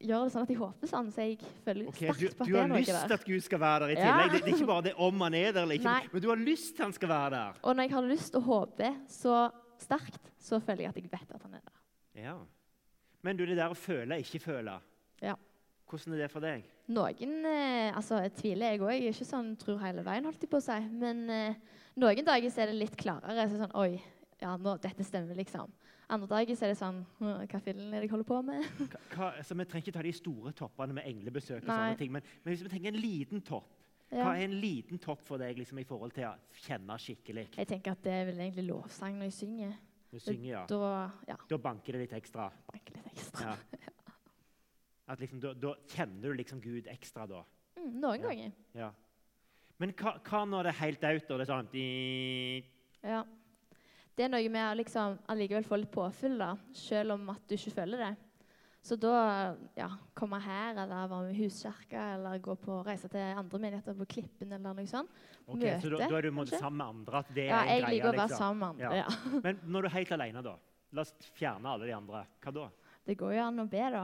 gjør 0.00 0.24
det 0.28 0.32
sånn 0.34 0.44
at 0.46 0.50
jeg 0.52 0.58
håper 0.60 0.90
sånn, 0.90 1.08
så 1.14 1.24
jeg 1.26 1.38
føler 1.64 1.88
okay, 1.90 2.12
sterkt 2.12 2.36
på 2.38 2.44
at 2.44 2.48
du 2.48 2.52
det 2.52 2.58
har 2.60 2.64
er 2.68 2.70
noe 2.70 2.82
lyst 2.82 3.06
til 3.08 3.16
at 3.16 3.24
Gud 3.26 3.42
skal 3.42 3.58
være 3.62 3.80
der 3.80 3.88
i 3.88 3.96
Ja. 3.98 4.04
tillegg. 4.12 4.30
Det, 4.32 4.40
det 4.44 4.52
er 4.52 4.56
ikke 4.58 4.68
bare 4.70 4.82
det 4.88 4.94
om 5.08 5.20
han 5.26 5.34
er 5.34 5.52
der, 5.52 5.62
eller 5.62 5.74
ikke, 5.80 5.84
Nei. 5.90 6.08
men 6.12 6.22
du 6.22 6.28
har 6.28 6.36
lyst 6.42 6.76
til 6.76 6.84
han 6.84 6.92
skal 6.94 7.08
være 7.08 7.30
der. 7.34 7.58
Og 7.64 7.74
når 7.76 7.82
jeg 7.88 7.92
har 7.96 8.02
lyst 8.12 8.34
og 8.38 8.42
håper 8.46 8.96
så 9.10 9.34
sterkt, 9.78 10.30
så 10.38 10.60
føler 10.62 10.84
jeg 10.86 10.88
at 10.94 10.96
jeg 11.02 11.10
vet 11.12 11.34
at 11.34 11.42
han 11.42 11.54
er 11.58 11.64
der. 11.66 11.76
Ja. 12.22 12.36
Men 13.26 13.36
du, 13.36 13.44
det 13.46 13.56
der 13.58 13.74
å 13.74 13.78
føle, 13.78 14.20
ikke 14.22 14.38
føle, 14.40 14.78
Ja. 15.22 15.34
hvordan 15.90 16.14
er 16.14 16.18
det 16.22 16.30
for 16.30 16.40
deg? 16.40 16.62
Noen 16.88 17.44
eh, 17.44 17.90
altså, 17.96 18.22
jeg 18.22 18.32
tviler 18.38 18.70
jeg 18.72 18.80
òg. 18.80 18.92
Jeg 18.94 19.02
er 19.10 19.12
ikke 19.18 19.26
sånn 19.28 19.50
tror 19.60 19.78
hele 19.82 20.02
veien, 20.06 20.24
holdt 20.24 20.40
jeg 20.40 20.50
på 20.50 20.56
å 20.56 20.64
si. 20.64 20.78
Men 20.94 21.28
eh, 21.28 21.54
noen 22.00 22.24
dager 22.24 22.50
så 22.54 22.62
er 22.62 22.70
det 22.70 22.78
litt 22.78 22.96
klarere. 22.96 23.44
Så 23.50 23.58
sånn, 23.60 23.74
Oi, 23.76 23.98
ja, 24.40 24.54
nå, 24.56 24.78
dette 24.80 25.04
stemmer, 25.04 25.34
liksom. 25.36 25.68
Andre 26.10 26.28
dager 26.30 26.56
så 26.56 26.64
er 26.64 26.70
det 26.72 26.78
sånn 26.80 27.02
«Hm, 27.18 27.42
Hva 27.52 27.58
fillen 27.60 27.90
er 27.92 28.00
det 28.00 28.06
jeg 28.08 28.12
holder 28.14 28.28
på 28.30 28.38
med? 28.46 28.62
Hva, 28.78 29.00
hva, 29.12 29.26
altså, 29.42 29.54
vi 29.58 29.64
trenger 29.68 29.84
ikke 29.90 29.96
ta 29.98 30.04
de 30.06 30.12
store 30.16 30.52
toppene 30.56 30.94
med 30.96 31.04
englebesøk, 31.10 31.58
og 31.62 31.68
Nei. 31.68 31.74
sånne 31.76 31.98
ting, 32.00 32.12
men, 32.14 32.22
men 32.44 32.54
hvis 32.54 32.62
vi 32.64 32.70
tenker 32.72 32.94
en 32.94 33.02
liten 33.02 33.42
topp, 33.44 33.74
Ja. 34.08 34.22
hva 34.24 34.30
er 34.38 34.46
en 34.46 34.54
liten 34.56 34.96
topp 35.04 35.20
for 35.20 35.36
deg 35.36 35.58
liksom, 35.60 35.78
i 35.82 35.84
forhold 35.84 36.14
til 36.16 36.24
å 36.24 36.30
kjenne 36.64 36.94
skikkelig? 36.96 37.42
Jeg 37.58 37.68
tenker 37.68 37.92
at 37.92 38.00
det 38.06 38.12
er 38.14 38.24
vel 38.30 38.38
egentlig 38.40 38.64
lovsang 38.70 39.18
når 39.20 39.28
jeg 39.28 39.34
synger. 39.36 39.74
Du 40.08 40.16
synger, 40.18 40.48
ja. 40.48 40.62
Da 40.70 41.10
ja, 41.28 41.36
Da 41.50 41.58
banker 41.60 41.92
det 41.92 42.06
litt 42.06 42.14
ekstra. 42.16 42.46
banker 42.72 42.96
litt 42.96 43.10
ekstra. 43.12 43.52
Ja. 43.58 43.92
At 45.12 45.20
liksom, 45.20 45.40
da, 45.40 45.52
da 45.56 45.74
kjenner 45.88 46.32
du 46.32 46.34
liksom 46.40 46.58
Gud 46.60 46.88
ekstra 46.92 47.26
da. 47.28 47.42
Mm, 47.76 47.92
noen 48.00 48.20
Ja. 48.20 48.28
ganger. 48.28 48.52
Ja. 48.76 48.88
Men 49.78 49.92
hva, 49.92 50.16
hva 50.24 50.40
når 50.48 50.64
det 50.64 50.72
er 50.74 50.80
helt 50.82 51.04
out, 51.04 51.30
og 51.30 51.38
det 51.38 51.48
er 51.48 51.52
sånn 51.52 51.68
Ja. 53.04 53.22
Det 54.18 54.24
er 54.26 54.30
noe 54.32 54.50
med 54.50 54.64
å 54.66 54.76
liksom 54.80 55.18
allikevel 55.30 55.66
få 55.66 55.76
litt 55.78 55.92
påfyll, 55.94 56.40
da, 56.40 56.56
selv 56.74 57.14
om 57.14 57.28
at 57.30 57.44
du 57.46 57.54
ikke 57.54 57.70
føler 57.76 58.00
det. 58.02 58.14
Så 58.88 58.96
da 58.98 59.12
ja, 59.76 59.88
komme 60.16 60.38
her, 60.42 60.72
eller 60.72 61.10
være 61.10 61.28
med 61.28 61.34
i 61.36 61.44
huskirka, 61.44 62.02
eller 62.16 62.38
gå 62.42 62.54
på 62.58 62.80
reise 62.86 63.10
til 63.12 63.20
andre 63.38 63.60
menigheter 63.62 63.94
på 63.98 64.06
Klippen, 64.10 64.54
eller 64.54 64.74
noe 64.74 64.86
sånt. 64.90 65.10
Ok, 65.46 65.62
så 65.82 65.90
da, 65.92 66.00
da 66.06 66.18
er 66.18 66.26
du 66.26 66.30
måte 66.34 66.58
sammen 66.58 66.80
med 66.80 66.86
andre? 66.94 67.20
At 67.22 67.30
det 67.36 67.46
Ja, 67.46 67.60
er 67.60 67.62
en 67.62 67.68
jeg 67.74 67.84
greie, 67.84 67.94
liker 67.94 68.08
å 68.08 68.14
være 68.16 68.22
liksom. 68.24 68.42
sammen 68.42 68.58
med 68.62 68.68
andre. 68.68 68.90
Ja. 68.96 69.04
Ja. 69.04 69.42
Men 69.46 69.60
når 69.74 69.86
du 69.86 69.90
er 69.90 69.94
helt 69.98 70.14
alene, 70.18 70.44
da? 70.46 70.54
La 70.96 71.04
oss 71.04 71.14
fjerne 71.36 71.74
alle 71.74 71.90
de 71.90 71.94
andre. 71.98 72.24
Hva 72.42 72.54
da? 72.58 72.66
Det 73.06 73.18
går 73.22 73.36
jo 73.36 73.44
an 73.44 73.62
å 73.62 73.68
be, 73.68 73.84
da. 73.98 74.02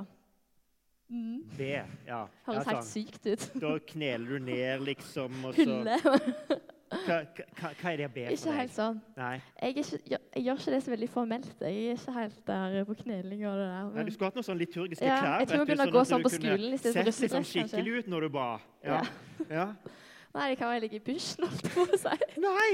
Mm. 1.14 1.40
Be? 1.59 1.72
Ja. 2.07 2.20
Høres 2.46 2.62
ja 2.62 2.70
helt 2.70 2.85
sånn. 2.85 2.92
sykt 2.92 3.27
ut. 3.33 3.48
Da 3.62 3.74
kneler 3.94 4.37
du 4.37 4.46
ned, 4.53 4.87
liksom, 4.92 5.42
og 5.48 5.59
så 5.59 5.66
Hylle. 5.66 5.98
hva, 6.92 7.16
hva, 7.59 7.70
hva 7.81 7.90
er 7.90 8.01
det 8.01 8.07
å 8.07 8.12
be 8.14 8.25
Ikke 8.31 8.42
for 8.44 8.57
helt 8.59 8.70
deg? 8.70 8.77
sånn. 8.77 8.99
Nei. 9.18 9.35
Jeg, 9.35 9.64
er 9.64 9.73
ikke, 9.73 9.99
jeg, 10.11 10.20
jeg 10.37 10.44
gjør 10.44 10.61
ikke 10.61 10.75
det 10.75 10.81
så 10.85 10.92
veldig 10.92 11.09
formelt. 11.11 11.53
Jeg 11.64 11.85
er 11.90 11.99
ikke 11.99 12.14
helt 12.16 12.40
der 12.51 12.88
på 12.88 12.97
kneling 13.01 13.44
og 13.49 13.59
det 13.59 13.68
der. 13.68 13.90
Nei, 13.94 14.05
du 14.05 14.12
skulle 14.14 14.31
hatt 14.31 14.38
noen 14.38 14.49
sånn 14.49 14.61
liturgiske 14.61 15.09
Ja, 15.09 15.18
klær. 15.20 15.37
jeg 15.42 15.51
tror 15.51 15.62
jeg 15.62 15.70
begynner 15.70 15.85
å 15.85 15.90
sånn 15.90 15.97
gå 15.97 16.05
sånn 16.11 16.27
på 16.27 16.33
skolen 16.35 16.66
i 16.77 16.81
stedet 16.81 16.97
for 16.97 17.11
sett 17.11 17.25
liksom 17.25 17.47
russedress, 17.47 17.77
kanskje. 17.77 18.01
ut 18.01 18.11
når 18.14 18.27
du 18.27 18.35
ba. 18.37 18.49
Ja. 18.85 19.01
ja. 19.49 19.68
Nei, 20.35 20.51
det 20.51 20.59
kan 20.59 20.68
være 20.70 20.75
jeg 20.81 20.85
ligger 20.87 21.01
i 21.01 21.07
bushen, 21.12 21.47
holdt 21.47 21.64
jeg 21.68 21.73
på 21.75 21.87
å 21.87 22.03
si. 22.05 22.42
Nei! 22.42 22.68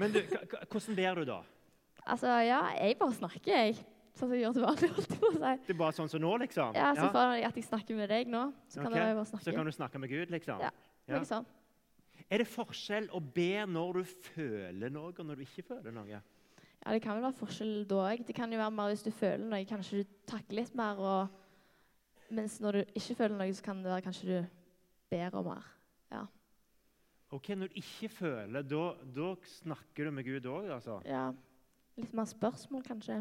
Men 0.00 0.14
du, 0.14 0.22
hvordan 0.70 0.98
ber 0.98 1.20
du 1.20 1.28
da? 1.28 1.42
Altså, 2.06 2.30
ja, 2.46 2.62
jeg 2.78 2.98
bare 3.00 3.16
snakker, 3.18 3.50
jeg. 3.50 3.78
Sånn 4.16 4.30
som 4.30 4.36
jeg 4.36 4.46
gjør 4.46 4.54
til 4.56 4.64
vanlig, 4.64 4.90
holdt 4.96 5.10
jeg 5.10 5.20
på 5.20 5.28
å 5.28 5.34
si. 5.34 5.52
Det 5.66 5.74
er 5.74 5.78
bare 5.82 5.96
sånn 5.98 6.08
som 6.08 6.22
nå, 6.22 6.32
liksom? 6.46 6.78
Ja, 6.78 6.92
så 6.96 7.10
for 7.10 7.34
at 7.34 7.58
jeg 7.58 7.66
snakker 7.66 7.98
med 7.98 8.08
deg 8.14 8.30
nå, 8.32 8.46
så 8.70 8.80
kan 8.80 8.94
okay. 8.94 9.02
jeg 9.02 9.18
bare 9.18 9.30
snakke. 9.32 9.44
Så 9.44 9.54
kan 9.58 9.68
du 9.68 9.74
snakke 9.74 10.00
med 10.00 10.14
Gud, 10.14 10.32
liksom? 10.32 10.62
Ja, 10.62 10.72
Ja. 11.06 11.22
Er 12.30 12.42
det 12.42 12.48
forskjell 12.50 13.06
å 13.14 13.20
be 13.20 13.52
når 13.70 14.00
du 14.00 14.16
føler 14.32 14.90
noe, 14.90 15.12
og 15.12 15.26
når 15.28 15.38
du 15.38 15.44
ikke 15.46 15.66
føler 15.68 15.94
noe? 15.94 16.08
Ja, 16.10 16.92
det 16.94 17.02
kan 17.02 17.16
vel 17.18 17.26
være 17.26 17.38
forskjell 17.38 17.86
da 17.90 18.02
òg. 18.08 18.24
Det 18.26 18.34
kan 18.34 18.52
jo 18.52 18.58
være 18.60 18.74
mer 18.74 18.92
hvis 18.92 19.06
du 19.06 19.12
føler 19.14 19.46
noe, 19.46 19.62
kanskje 19.68 20.02
du 20.02 20.16
takler 20.26 20.62
litt 20.62 20.74
mer, 20.78 20.98
og 20.98 22.34
mens 22.34 22.58
når 22.62 22.80
du 22.80 22.98
ikke 22.98 23.18
føler 23.22 23.38
noe, 23.38 23.54
så 23.54 23.66
kan 23.66 23.82
det 23.82 23.92
være 23.92 24.06
kanskje 24.08 24.28
du 24.30 24.60
ber 25.14 25.38
om 25.38 25.50
mer. 25.52 25.72
Ok, 27.34 27.48
Når 27.58 27.66
du 27.66 27.80
ikke 27.80 28.08
føler, 28.08 28.62
da, 28.62 28.82
da 29.14 29.32
snakker 29.50 30.06
du 30.06 30.10
med 30.14 30.24
Gud 30.28 30.46
òg, 30.46 30.68
altså? 30.70 31.00
Ja, 31.04 31.32
litt 31.98 32.12
mer 32.14 32.28
spørsmål, 32.30 32.84
kanskje. 32.86 33.16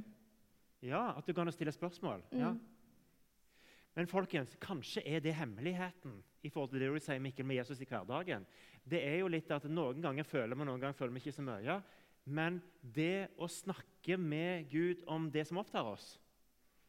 Ja, 0.86 1.08
At 1.18 1.26
du 1.26 1.34
kan 1.34 1.50
stille 1.52 1.74
spørsmål? 1.74 2.22
Ja. 2.38 2.52
Men 3.96 4.10
folkens, 4.12 4.58
kanskje 4.60 5.04
er 5.08 5.22
det 5.24 5.38
hemmeligheten 5.38 6.18
i 6.44 6.52
forhold 6.52 6.74
til 6.74 6.84
det 6.84 6.90
du 6.92 7.00
sier 7.00 7.22
Mikkel, 7.24 7.48
med 7.48 7.62
Jesus 7.62 7.80
i 7.82 7.88
hverdagen. 7.88 8.44
Det 8.84 9.00
er 9.00 9.22
jo 9.22 9.30
litt 9.32 9.52
at 9.56 9.66
Noen 9.72 10.04
ganger 10.04 10.28
føler 10.28 10.54
vi, 10.54 10.68
noen 10.68 10.82
ganger 10.82 10.98
føler 10.98 11.16
vi 11.16 11.24
ikke 11.24 11.38
så 11.38 11.46
mye. 11.46 11.80
Men 12.26 12.60
det 12.82 13.30
å 13.40 13.48
snakke 13.50 14.18
med 14.20 14.68
Gud 14.72 15.06
om 15.08 15.30
det 15.32 15.46
som 15.48 15.62
opptar 15.62 15.88
oss, 15.88 16.16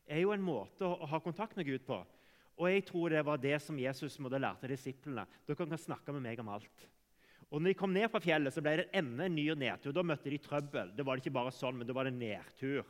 er 0.07 0.23
jo 0.23 0.33
en 0.35 0.45
måte 0.45 0.87
å, 0.87 1.07
ha 1.09 1.21
kontakt 1.23 1.57
med 1.59 1.69
Gud 1.69 1.87
på. 1.87 2.01
Og 2.57 2.71
jeg 2.73 2.87
tror 2.88 3.12
det 3.12 3.25
var 3.27 3.40
det 3.40 3.57
som 3.62 3.79
Jesus 3.79 4.16
måtte 4.23 4.40
lærte 4.40 4.71
disiplene. 4.71 5.27
Dere 5.47 5.59
kan 5.59 5.79
snakke 5.79 6.14
med 6.16 6.25
meg 6.25 6.40
om 6.40 6.51
alt. 6.57 6.87
Og 7.51 7.61
når 7.61 7.71
de 7.71 7.79
kom 7.79 7.92
ned 7.95 8.09
fra 8.11 8.21
fjellet, 8.23 8.55
så 8.55 8.62
ble 8.64 8.79
det 8.81 8.88
enda 8.97 9.27
en 9.27 9.37
ny 9.37 9.45
nedtur. 9.55 9.95
Da 9.95 10.03
møtte 10.03 10.33
de 10.33 10.40
trøbbel. 10.42 10.95
Det 10.97 11.05
var 11.07 11.21
ikke 11.21 11.35
bare 11.37 11.53
sånn, 11.55 11.77
men 11.79 11.87
det 11.87 11.95
var 11.95 12.09
det 12.09 12.16
nedtur. 12.16 12.88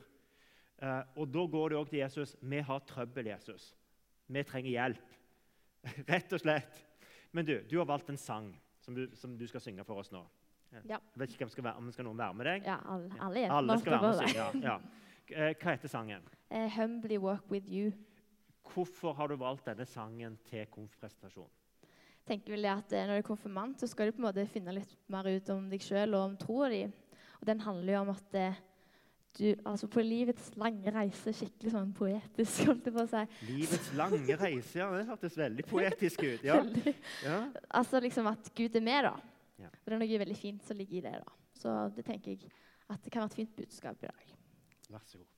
Eh, 0.78 1.02
og 1.18 1.28
da 1.34 1.42
går 1.52 1.72
de 1.72 1.80
også 1.80 1.92
til 1.92 2.00
Jesus. 2.00 2.36
Vi 2.40 2.62
har 2.70 2.86
trøbbel, 2.88 3.32
Jesus. 3.34 3.74
Vi 4.26 4.42
trenger 4.46 4.70
hjelp. 4.70 5.16
Rett 6.12 6.32
og 6.34 6.42
slett. 6.42 6.80
Men 7.30 7.46
du, 7.46 7.54
du 7.68 7.78
har 7.78 7.88
valgt 7.88 8.10
en 8.10 8.18
sang 8.20 8.50
som 8.82 8.94
du, 8.94 9.06
som 9.18 9.36
du 9.38 9.46
skal 9.46 9.62
synge 9.62 9.84
for 9.86 10.02
oss 10.02 10.12
nå. 10.14 10.22
Ja. 10.72 10.98
Jeg 10.98 11.20
vet 11.20 11.32
ikke 11.32 11.46
hvem 11.46 11.52
skal 11.54 11.64
være, 11.68 11.80
om 11.80 11.92
skal 11.94 12.06
noen 12.08 12.18
være 12.18 12.36
med 12.36 12.48
deg. 12.50 12.66
Ja, 12.66 12.80
alle, 12.90 13.20
alle. 13.22 13.44
Alle 13.54 13.76
skal 13.80 13.94
være 13.94 14.02
med 14.02 14.10
og 14.10 14.22
synge. 14.22 14.66
Ja, 14.66 14.72
ja. 14.72 15.04
Eh, 15.26 15.52
Hva 15.58 15.74
heter 15.74 15.90
sangen? 15.90 16.26
Uh, 16.50 16.66
Humbly 16.76 17.18
walk 17.22 17.46
with 17.50 17.70
you. 17.70 17.92
Hvorfor 18.66 19.14
har 19.14 19.30
du 19.30 19.38
valgt 19.38 19.66
denne 19.66 19.86
sangen 19.86 20.36
til 20.46 20.66
konfprestasjon? 20.70 21.50
tenker 22.26 22.56
vel 22.56 22.66
at 22.70 22.92
eh, 22.92 23.06
Når 23.06 23.20
du 23.20 23.22
er 23.22 23.26
konfirmant, 23.26 23.80
så 23.80 23.88
skal 23.90 24.08
du 24.08 24.16
på 24.16 24.22
en 24.22 24.28
måte 24.28 24.46
finne 24.50 24.74
litt 24.74 24.94
mer 25.12 25.28
ut 25.30 25.50
om 25.54 25.68
deg 25.70 25.82
sjøl 25.82 26.16
og 26.18 26.32
om 26.32 26.38
troa 26.40 26.70
di. 26.72 26.82
Og 27.40 27.46
den 27.46 27.62
handler 27.62 27.92
jo 27.92 28.00
om 28.02 28.12
at 28.14 28.38
du 29.38 29.62
altså 29.68 29.86
på 29.92 30.00
livets 30.04 30.50
lange 30.56 30.92
reise 30.94 31.32
Skikkelig 31.36 31.72
sånn 31.74 31.92
poetisk, 31.96 32.64
holdt 32.70 32.88
jeg 32.88 32.94
på 32.96 33.02
å 33.04 33.08
si. 33.10 33.22
Livets 33.50 33.90
lange 33.98 34.36
reise. 34.40 34.78
ja, 34.80 34.90
Det 34.96 35.06
hørtes 35.10 35.36
veldig 35.38 35.66
poetisk 35.72 36.24
ut. 36.24 36.44
Ja. 36.46 36.58
Ja. 37.24 37.38
Altså 37.80 38.00
liksom 38.00 38.26
at 38.32 38.50
Gud 38.56 38.76
er 38.76 38.84
med, 38.86 39.10
da. 39.10 39.14
Ja. 39.60 39.68
Og 39.72 39.86
det 39.92 39.96
er 39.98 40.02
noe 40.04 40.22
veldig 40.24 40.38
fint 40.40 40.64
som 40.66 40.76
ligger 40.80 40.98
i 40.98 41.04
det. 41.08 41.14
da. 41.24 41.36
Så 41.56 41.76
det 41.96 42.04
tenker 42.08 42.34
jeg 42.34 42.50
at 42.88 43.00
det 43.02 43.12
kan 43.12 43.24
være 43.24 43.32
et 43.34 43.40
fint 43.42 43.56
budskap 43.56 44.02
i 44.04 44.10
dag. 44.10 44.36
Vær 44.90 45.04
så 45.08 45.18
god. 45.18 45.35